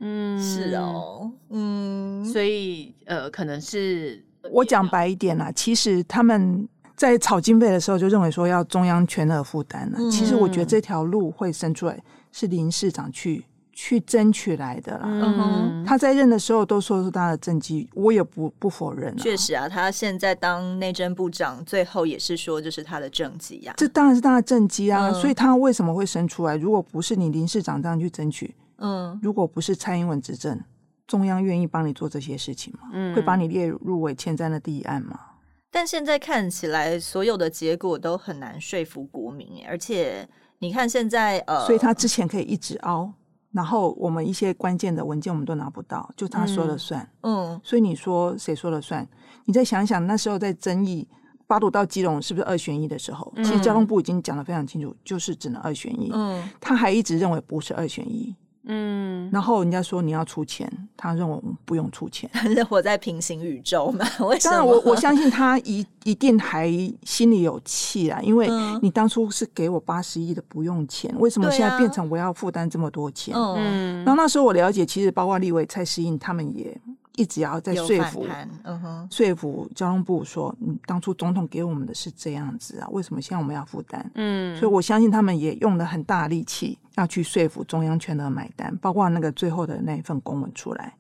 [0.02, 1.32] 嗯，是哦。
[1.52, 5.50] 嗯，所以呃，可能是我讲白一点啦。
[5.54, 9.98] 其实他们在炒经费的时候就认为说要中央全额负担了。
[9.98, 11.98] 嗯，其实我觉得这条路会生出来
[12.34, 13.46] 是林市长去。
[13.78, 19.16] 去争取来的啦，嗯哼，他在任的时候都说是他的政绩，我也不不否认。
[19.18, 23.74] 确实啊，他现在当内政部长，最后也是说这是他的政绩呀。
[23.76, 26.56] 这当然是他的政绩啊，嗯，所以他为什么会生出来？
[26.56, 30.58] 如果不是你林市长这样去争取，嗯，如果不是蔡英文执政，
[31.06, 32.88] 中央愿意帮你做这些事情吗？
[32.94, 35.20] 嗯，会把你列入为前瞻的第一案吗？
[35.70, 40.26] 但现在看起来，所有的结果都很难说服国民，而且
[40.60, 43.12] 你看现在呃，所以他之前可以一直凹。
[43.56, 47.02] 然后我们一些关键的文件我们都拿不到，就他说了算。
[47.22, 49.08] 嗯，嗯，所以你说谁说了算？
[49.46, 51.08] 你再想想，那时候在争议
[51.48, 56.12] 八堵到基隆是不是二选一的时候，嗯、其实交通部已经讲得非常清楚，就是只能二选一。
[56.14, 58.36] 嗯，他还一直认为不是二选一。
[58.68, 64.06] 嗯，然后人家说你要出钱，他认为我们不用出钱， 是活在平行宇宙嘛？
[64.28, 64.52] 为什么？
[64.52, 66.68] 当然我，我我相信他一 一定还
[67.04, 68.50] 心里有气啊，因为
[68.82, 73.36] 你当初是给我八十亿的不用钱，为什么现在变成我要负担这么多钱？
[73.36, 76.76] 嗯，然后那时候我了解，其实包括立委蔡诗颖他们也。
[77.18, 78.26] 一直要在说服，
[78.64, 84.12] 嗯哼，说服交通部说，嗯，当初总统给我们的是这样子啊，为什么现在我们要负担？
[84.16, 90.94] 嗯，所以我相信他们也用了很大力气要去说服中央全额买单，包括那个最后的那一份公文出来。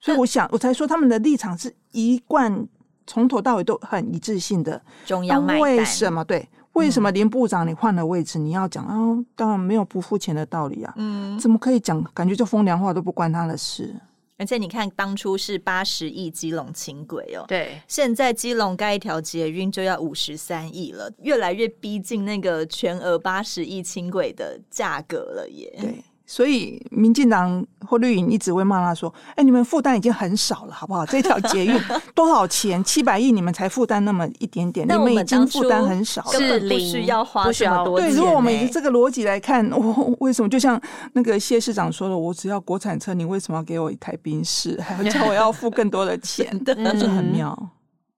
[0.00, 2.66] 所以我想，我才说他们的立场是一贯
[3.06, 4.80] 从头到尾都很一致性的。
[5.04, 6.24] 中央买单，为什么？
[6.24, 9.22] 对，为什么林部长你换了位置，你要讲哦？
[9.36, 10.94] 当然没有不付钱的道理啊。
[10.96, 12.02] 嗯，怎么可以讲？
[12.14, 13.94] 感觉就风凉话都不关他的事。
[14.40, 25.70] 而且你看，当初是八十亿基隆轻轨哦，对，现在基隆盖一条捷运就要五十三亿了，越来越逼近那个全额八十亿轻轨的价格了耶。
[25.78, 26.02] 对。
[26.32, 31.04] 所以，民进党或绿营一直会骂他说：“哎、欸，你们负担已经很少了，好不好？
[31.04, 31.76] 这条捷运
[32.14, 32.82] 多少钱？
[32.86, 38.08] 七百亿，你们才负担那么一点点，你们已经负担很少了，根本不需要花这么多钱。
[38.08, 40.80] 对，如果我们以这个逻辑来看， 我为什么就像
[41.14, 46.46] 那个谢市长说的，我只要国产车，你为什么要给我一台宾士，还要叫我要付更多的钱？
[46.78, 47.58] 那就很妙。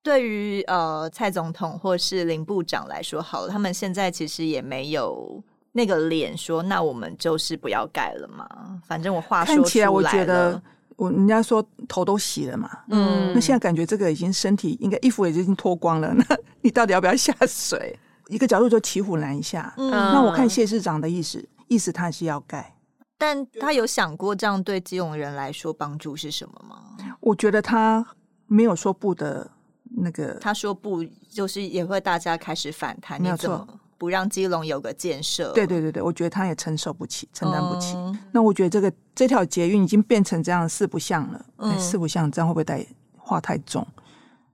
[0.02, 5.42] 对于呃蔡总统或是林部长来说，好了，他们现在其实也没有。
[5.72, 8.46] 那个脸说：“那我们就是不要盖了嘛，
[8.86, 10.62] 反正我话说出来了。”看起来我觉得，
[10.96, 16.24] 我人家说头都洗了嘛，嗯，那现在感觉这个已经身体应该衣服也已经脱光了，那
[16.60, 17.98] 你到底要不要下水？
[18.28, 19.72] 一个角度就骑虎难下。
[19.78, 22.74] 嗯，那我看谢市长的意思，意思他是要盖，
[23.18, 26.96] 但他有想过这样对基隆人来说帮助是什么吗？
[27.20, 28.06] 我觉得他
[28.46, 29.50] 没有说不的
[29.84, 33.66] 那个，他说不就是也会大家开始反弹，没有错。
[34.02, 37.94] 不让基隆有个建设，对对对对，我觉得他也承受不起，承担不起。
[37.94, 42.84] 嗯、那我觉得这个这条捷运已经变成这样四不像了，嗯欸、四不像这样会不会带
[43.16, 43.86] 话太重？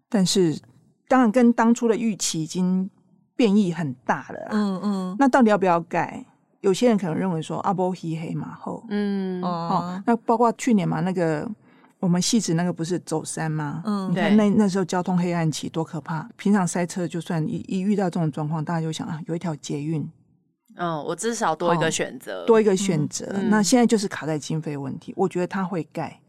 [0.06, 0.61] 但是
[1.08, 2.90] 当然跟当初的预期已经
[3.34, 4.48] 变异很大了。
[4.50, 6.22] 嗯嗯，那到底要不要改？
[6.61, 11.51] 有些人可能认为说阿波希黑马后，嗯哦，那包括去年嘛那个。
[12.01, 13.82] 我们汐止那个不是走山吗？
[13.84, 16.28] 嗯，你看那那时候交通黑暗期多可怕！
[16.36, 20.09] 平常塞车，就算一一遇到这种状况，大家就想啊，有一条捷运，
[20.76, 23.26] 嗯，我至少多一个选择，多一个选择。
[23.34, 26.20] 嗯、那现在就是卡在经费问题，我觉得他会盖，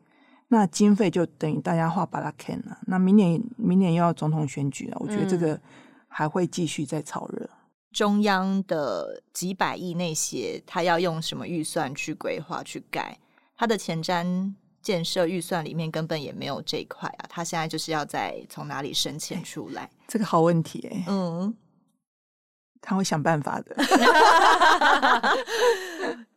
[0.48, 2.80] 那经费就等于大家画把它砍了。
[2.88, 5.60] 那明年明年又要总统选举了，我觉得这个
[6.08, 7.48] 还会继续再炒热。
[7.92, 13.18] 中央的几百亿那些，他要用什么预算去规划去盖？
[13.56, 17.26] 他的前瞻建设预算里面根本也没有这一块啊！
[17.30, 19.90] 他现在就是要再从哪里申请出来？
[20.08, 21.54] 这个好问题哎、欸，嗯。
[22.82, 23.76] 他会想办法的，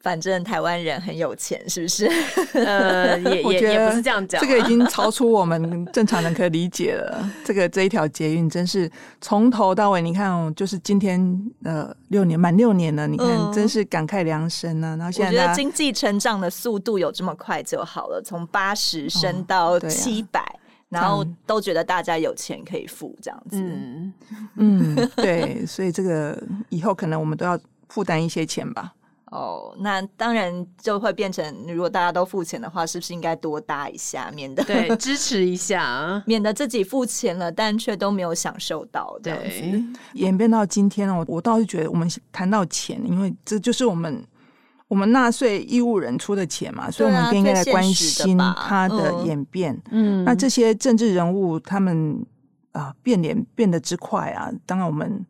[0.01, 2.11] 反正台湾人很有钱，是不是？
[2.55, 7.31] 呃，也也也不是这样讲，这个已经超出我们正常人可以理解了。
[7.45, 8.91] 这个这一条捷运真是
[9.21, 14.97] 从头到尾，你看，就是今天呃六年满六年了，你看、嗯、真是感慨良深啊。
[14.97, 20.59] 然后现在我觉得经济成长的速度有这么快就好了，从八十升到七百、哦。
[20.93, 24.13] 然后都觉得大家有钱可以付这样子，嗯
[24.57, 28.93] 嗯，对，所以这个以后可能我们都要负担一些钱吧。
[29.33, 39.49] 哦，那当然就会变成，如果大家都付钱的话，是不是应该多搭一下，免得对支持一下， 免得自己付钱了，但却都没有享受到这样子。
[39.49, 39.83] 对，
[40.21, 44.23] 演变到今天哦，我倒是觉得我们谈到钱，因为这就是我们。
[44.93, 49.75] 我们纳税义务人出的钱嘛，所以我们更应该来关心它的演变。
[49.91, 52.23] 嗯，那这些政治人物他们
[52.73, 55.25] 啊、呃、变脸变得之快啊，当然我们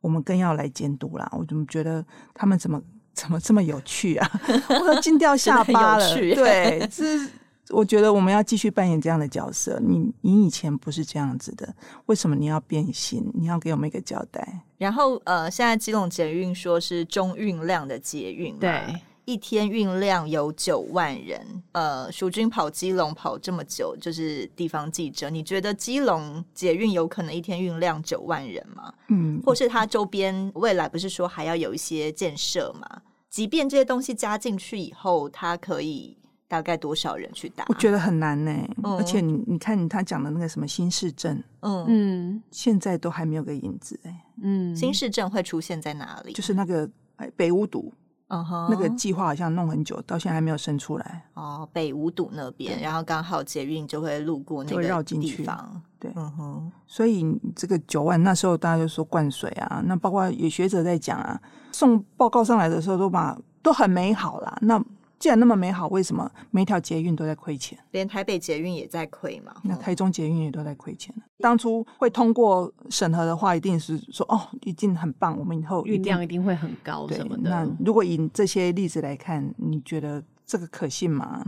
[0.00, 1.28] 我们更要来监督啦。
[1.36, 2.80] 我怎么觉得他们怎么
[3.12, 4.30] 怎么这么有趣啊？
[4.70, 6.14] 我都惊掉下巴了。
[6.16, 7.28] 对，是。
[7.70, 9.80] 我觉得我们要继续扮演这样的角色。
[9.80, 11.74] 你你以前不是这样子的，
[12.06, 13.24] 为什么你要变心？
[13.34, 14.62] 你要给我们一个交代。
[14.76, 18.82] 然后呃，现在基隆捷运说是中运量的捷运，对，
[19.24, 21.40] 一天运量有九万人。
[21.70, 28.92] 呃，淑君跑基隆跑这么久，就是地方记者，你觉得基隆捷运有可能一天运量九万人吗？
[29.08, 33.02] 嗯，或是它周边未来不是说还要有一些建设吗？
[33.30, 36.18] 即便这些东西加进去以后，它可以。
[36.52, 37.64] 大概多少人去打？
[37.68, 46.34] 我觉得很难呢、欸，嗯、而且你你看他讲的那个什么新市镇，嗯嗯，现在都还没有个影子哎、欸，嗯，新市镇会出现在哪里？
[46.34, 46.86] 就是那个
[47.36, 47.90] 北五堵，
[48.28, 51.24] 嗯哼，那个计划好像弄很久，到现在还没有生出来。
[51.32, 55.46] 哦，北五堵那边，然后刚好捷运就会路过那个绕进去，
[55.98, 57.24] 对，嗯哼，所以
[57.56, 61.40] 这个九万那时候大家就说灌水啊，那包括有学者在讲啊，
[61.72, 64.84] 送报告上来的时候都把都很美好啦，那。
[65.22, 67.78] 既然那么美好，为什么每条捷运都在亏钱？
[67.92, 69.54] 连台北捷运也在亏嘛？
[69.62, 71.14] 那台中捷运也都在亏钱。
[71.38, 77.48] 当初会通过审核的话，一定是说哦，一定很棒，我们以后运量一定会很高什么的。
[77.48, 81.40] 那如果以这些例子来看，你觉得这个可信吗？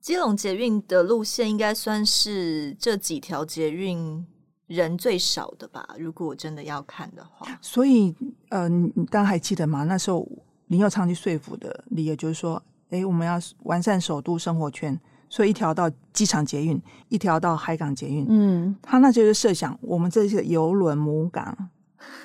[0.00, 4.24] 基隆捷运的路线应该算是这几条捷运
[4.68, 5.84] 人最少的吧？
[5.98, 8.14] 如果我真的要看的话，所以
[8.50, 9.82] 呃，你大家还记得吗？
[9.82, 10.24] 那时候
[10.68, 12.62] 林右昌去说服的理由就是说。
[12.96, 18.26] 哎，我们要完善首都生活圈，所以一条到机场捷运，一条到海港捷运。
[18.28, 21.56] 嗯，他那就是设想我们这些邮轮母港。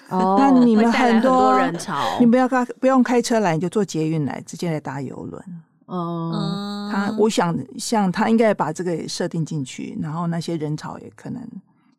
[0.09, 5.43] 哦，那你们很多，很多人潮，你不要开，不用开车来，你就坐捷运来，直接来搭邮轮。
[5.85, 11.41] 哦，他我想像他应该把这个也设定进去，然后那些人潮也可能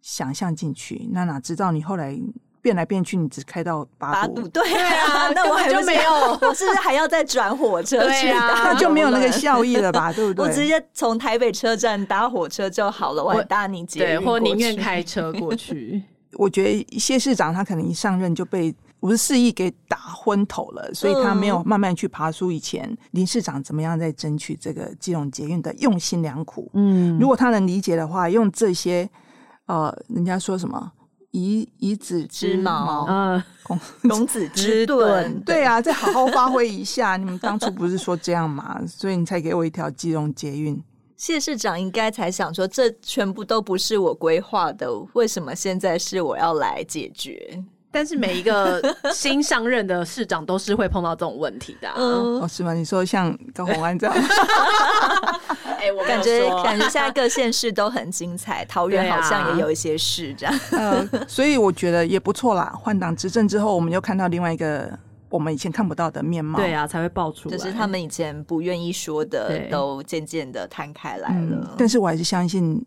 [0.01, 1.09] 想象进去。
[1.13, 2.19] 那哪知道你后来。
[2.63, 6.11] 变来变去，你只开到八度，对啊， 那我还就没有，
[6.41, 8.63] 我是不是还要再转火车去啊？
[8.65, 10.13] 那就没有那个效益了吧？
[10.13, 10.45] 对不 对？
[10.47, 16.01] 我直接从台北车站搭火车就好了，我还搭你捷运，或宁愿开车过去。
[16.35, 26.71] 我觉得谢市长他可能一上任就被五十四亿给打昏头了，所以他没有慢慢去爬出以前林市长怎么样在争取这个金融捷运的用心良苦。
[26.75, 29.07] 嗯，如果他能理解的话，用这些
[29.67, 30.91] 呃，人家说什么？
[31.33, 33.79] 以以子之矛，嗯， 公
[34.09, 37.17] 公 子之盾，对啊，再好好发挥一下。
[37.17, 38.81] 你们当初不是说这样吗？
[38.87, 40.83] 所以你才给我一条基隆捷运。
[41.17, 47.63] 谢市长应该才想说，这全部都不是我规划的，为什么现在是我要来解决？
[47.93, 48.83] 但是每一个
[49.13, 52.73] 新上任的市长都是会碰到这种问题的，啊，嗯、哦，是吗？
[52.73, 54.17] 你说像高虹安这样，
[55.77, 62.73] 哎、欸，我感觉感觉现在各县市都很精彩， 桃园好像也有一些事这样，嗯、 呃，所以我觉得也不错啦。
[62.75, 64.91] 换党执政之后，我们又看到另外一个
[65.29, 71.69] 我们以前看不到的面貌，对啊，才会爆出来，就是他们以前不愿意说的，都渐渐的摊开来了，嗯。
[71.77, 72.83] 但是我还是相信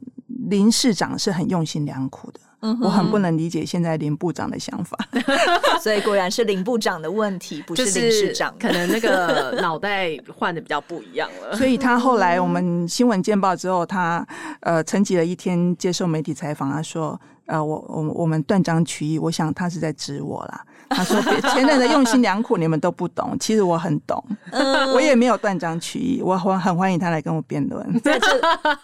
[0.49, 2.39] 林市长是很用心良苦的。
[2.81, 4.97] 我很不能理解现在林部长的想法，
[5.81, 11.55] 所以果然是林部长的问题，不是林市长，可能那个脑袋换的比较不一样了。
[11.57, 14.25] 所以他后来我们新闻见报之后，他
[14.61, 20.65] 呃，沉寂了一天接受媒体采访，他说呃，我我我们断章取义，我想他是在指我啦。
[20.87, 28.01] 他说前人的用心良苦你们都不懂，其实我很懂，嗯、我也没有断章取义，我很很欢迎他来跟我辩论。
[28.01, 28.39] 在这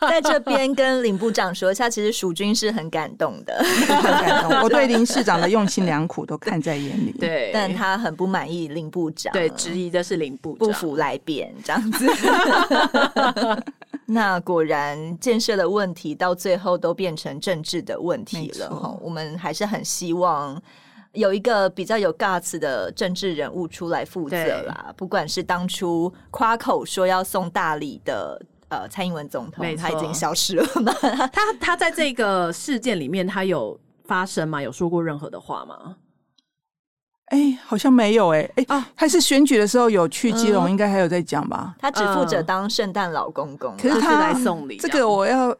[0.07, 4.51] 在这边跟林部长说一下，其实蜀军是很感动的，很感动。
[4.62, 12.07] 我对林市长的用心良苦都看在眼里，对，但他很不满意林部长，对，质疑的是林部长，不服来辩这样子。
[14.14, 18.97] 那果然建设的问题到最后都变成政治的问题了哈。
[18.99, 20.62] 我们还是很希望
[21.14, 24.93] 有一个比较有 guts 的政治人物出来负责啦。
[24.97, 30.93] 不管是当初夸口说要送大礼的呃蔡英文总统，他已经消失了吗？
[31.32, 34.62] 他他在这个事件里面，他有发声吗？
[34.62, 35.95] 有说过任何的话吗？
[37.32, 41.74] 哎、欸，好像没有哎、欸，哎、欸、啊，还是选举的时候有去基隆，应该还有在讲吧？
[41.80, 44.78] 他只负责当圣诞老公公，可是他来送礼。
[44.78, 45.58] 这个我要。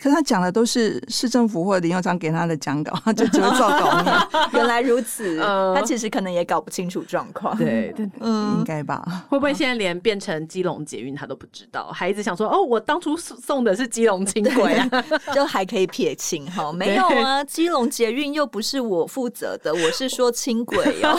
[0.00, 4.14] 可是他讲的都是市政府或者林右昌给他的讲稿，他 就只会 照稿念。
[4.54, 7.56] 原来如此，呃、他其实可能也搞不清楚状况。
[7.58, 9.26] 对，嗯，应该吧？
[9.28, 11.90] 会不会现在连变成基隆捷运他都不知道？
[11.92, 16.72] 还一直想说哦，我当初送的是基隆轻轨啊，就还可以撇清哈？
[16.72, 21.18] 没有啊，基隆捷运又不是我负责的，我是说轻轨哦，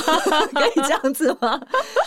[0.54, 1.60] 可以这样子吗？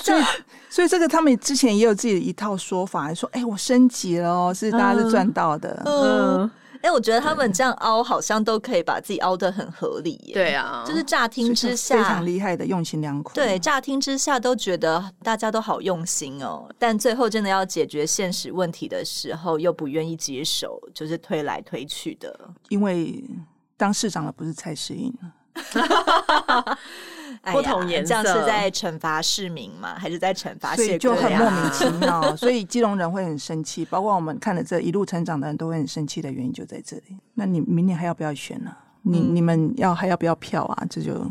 [0.03, 0.23] 所以，
[0.71, 6.41] 所以这个他们之前也有自己的一套说法，说哎、欸，我升级了哦，是大家是赚到的，嗯。
[6.43, 6.51] 嗯
[6.83, 10.35] 哎，我觉得他们这样凹，好像都可以把自己凹得很合理耶。
[10.35, 13.33] 对啊，就是乍听之下非常厉害的用心良苦。
[13.35, 22.39] 对，乍听之下都觉得大家都好用心哦，但最后真的要解决现实问题的时候，又不愿意接手，就是推来推去的。
[22.69, 23.25] 因为
[23.77, 24.95] 当市长的不是蔡适
[27.47, 27.53] 应。
[27.53, 29.95] 不同颜色，这样是在惩罚市民吗？
[29.99, 30.77] 还是在惩罚？
[30.77, 32.35] 所以就很莫名其妙。
[32.37, 37.17] 所以基隆人会很生气，包括我们看了这一路成长的人都会很生气的原因就在这里。
[37.35, 38.79] 那你明年还要不要选呢、啊？
[39.03, 40.87] 你你们要还要不要票啊？
[40.89, 41.31] 这就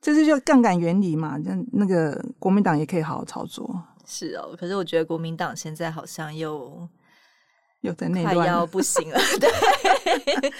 [0.00, 1.36] 这是就杠杆原理嘛。
[1.44, 3.82] 那那个国民党也可以好好操作。
[4.06, 6.88] 是哦，可是我觉得国民党现在好像又。
[7.82, 9.18] 有在内乱，快要不行了。
[9.38, 10.52] 对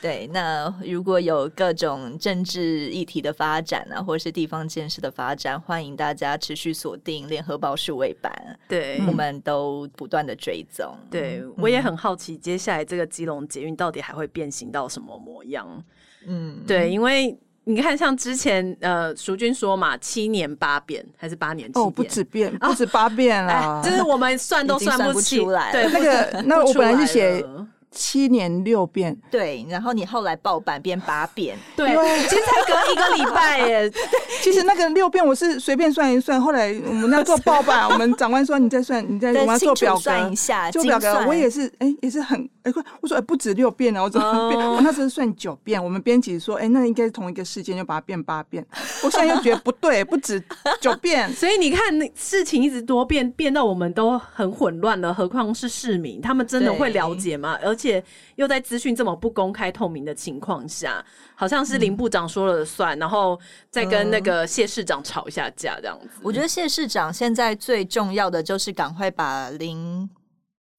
[0.00, 8.58] 对，那如果有各种政治议题的发展啊，或者是地方建设的发展，欢迎大家持续锁定联合报数位版。
[8.68, 10.86] 对，我们都不断的追踪。
[11.10, 15.84] 对，我也很好奇，接下来这个基隆捷运到底还会变形到什么模样？
[16.26, 17.38] 嗯，对，因为。
[17.74, 21.86] 你看，像之前呃，淑君说嘛，七年八变还是八年七变？
[21.86, 23.80] 哦，不止变，不止八变啊！
[23.84, 25.72] 就是我们算都算不，不出来。
[25.72, 27.44] 对，那个，那我本来是写。
[27.92, 31.88] 七年六变，对，然后你后来报版变八变，对，
[32.28, 33.92] 其实才隔一个礼拜耶。
[34.44, 44.60] 其实那个六变我是随便算一算，后来我们要做报版，我们长官说你再算，你再我们要做表格算一下，做表格，我也是，哎，也是很哎快，我说哎不止六遍了，我怎么变？
[44.70, 48.64] 我那时候算九遍，我们编辑说，哎，那应该是同一个事件，就把它变八遍。
[49.02, 50.40] 我现在又觉得不对，不止
[50.80, 57.58] 九遍， 所以你看，那事情一直多变，变到我们都很混乱了，何况是市民，他们真的会了解吗？
[57.60, 57.80] 而且。
[57.80, 58.04] 而且
[58.36, 61.02] 又在资讯这么不公开透明的情况下，
[61.34, 63.40] 好像是林部长说了算，嗯、然后
[63.70, 66.08] 再跟那个谢市长吵一下架这样子。
[66.22, 70.10] 我觉得谢市长现在最重要的就是赶快把林。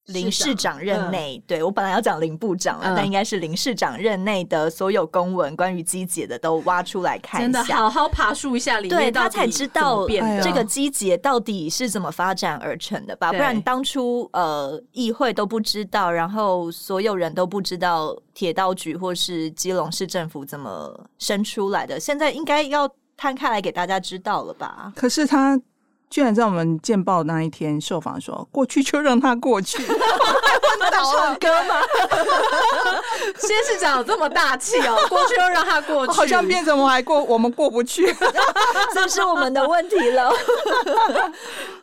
[0.08, 13.30] 林市长任内，嗯、对我本来要讲林部长了，嗯、但应该是林市长任内的所有公文关于机捷的都挖出来看一下，真的好好爬梳一下里面，对他才知道这个机捷到底是怎么发展而成的吧？
[13.30, 24.91] 哎、不然当初呃议会都不知道，然后所有人都不知道铁道局或是基隆市政府怎么生出来的，现在应该要摊开来给大家知道了吧？
[24.95, 25.62] 可是他。
[26.12, 29.82] 居然在我们见报那一天受访说，过去就让他过去。
[30.82, 31.76] 他在唱歌吗？
[33.38, 38.14] 先是长有这么大气哦，过去又让他过去，好像变成我还过，我们过不去，
[38.93, 40.34] 这是我们的问题了。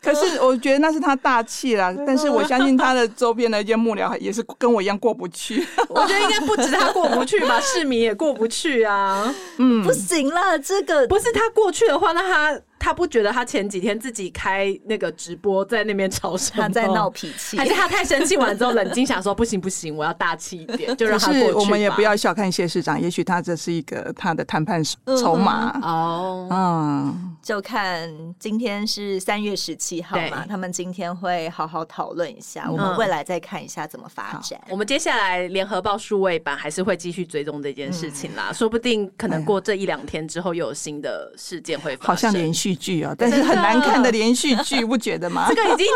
[0.03, 5.66] 可是我觉得那是他大气啦，但是我相信他的周边的一些幕僚也是跟我一样过不去。
[5.89, 9.33] 我觉得应该不止他过不去吧，市民也过不去啊。
[9.59, 12.61] 嗯，不行了，这个不是他过去的话，那他。
[12.89, 16.62] 他不觉得他前几天自己开那个直播在那边吵什么？
[16.62, 21.53] 他在闹脾气，还是他太生气完之后冷静想说不行不行，我要大气一点， 就让他过去。
[21.53, 26.49] 我们也不要小看谢市长，也许他这是一个他的谈判筹码哦。
[26.51, 34.59] 嗯，就看今天是三月十七号嘛，他们今天会好好讨论一下，我们未来再看一下怎么发展。
[34.70, 42.78] 我们接下来联合报数位版还是会继续追踪这件事情啦，说不定可能过这一两天之后又有新的事件会发生，好像连续。
[42.79, 45.47] 剧啊，但是很难看的连续剧，不觉得吗？
[45.53, 45.87] 这个已经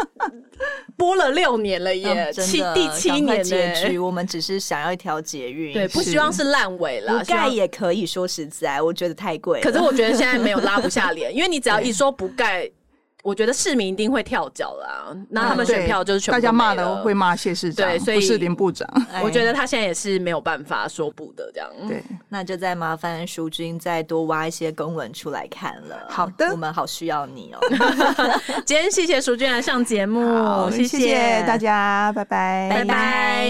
[0.97, 7.20] 播了六年了耶，嗯、七第七年结局，我们只是想要一条捷运，对，不希望是烂尾了。
[7.20, 9.61] 不盖也可以说实在，我觉得太贵。
[9.61, 12.70] 可是我觉得现在没有拉不下脸， 因为你只要一说不盖。
[13.23, 18.89] 我觉得市民一定会跳脚啦，那他们选票就是全部、嗯、大家骂的会骂谢市长，对，所以不是林部长。
[19.23, 21.70] 我觉得他现在也是没有办法说不的这样。
[21.87, 26.07] 对，那就再麻烦淑君再多挖一些公文出来看了。
[26.09, 27.61] 好的，我们好需要你哦。
[28.66, 33.49] 今天谢谢淑君来上节目，谢谢，谢谢大家，拜拜，拜拜。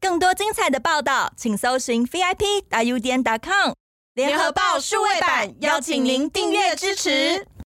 [0.00, 3.72] 更多精彩的报道，请搜寻 VIP 大 U 点 com
[4.14, 7.46] 联合报数位版，邀请您订阅支持。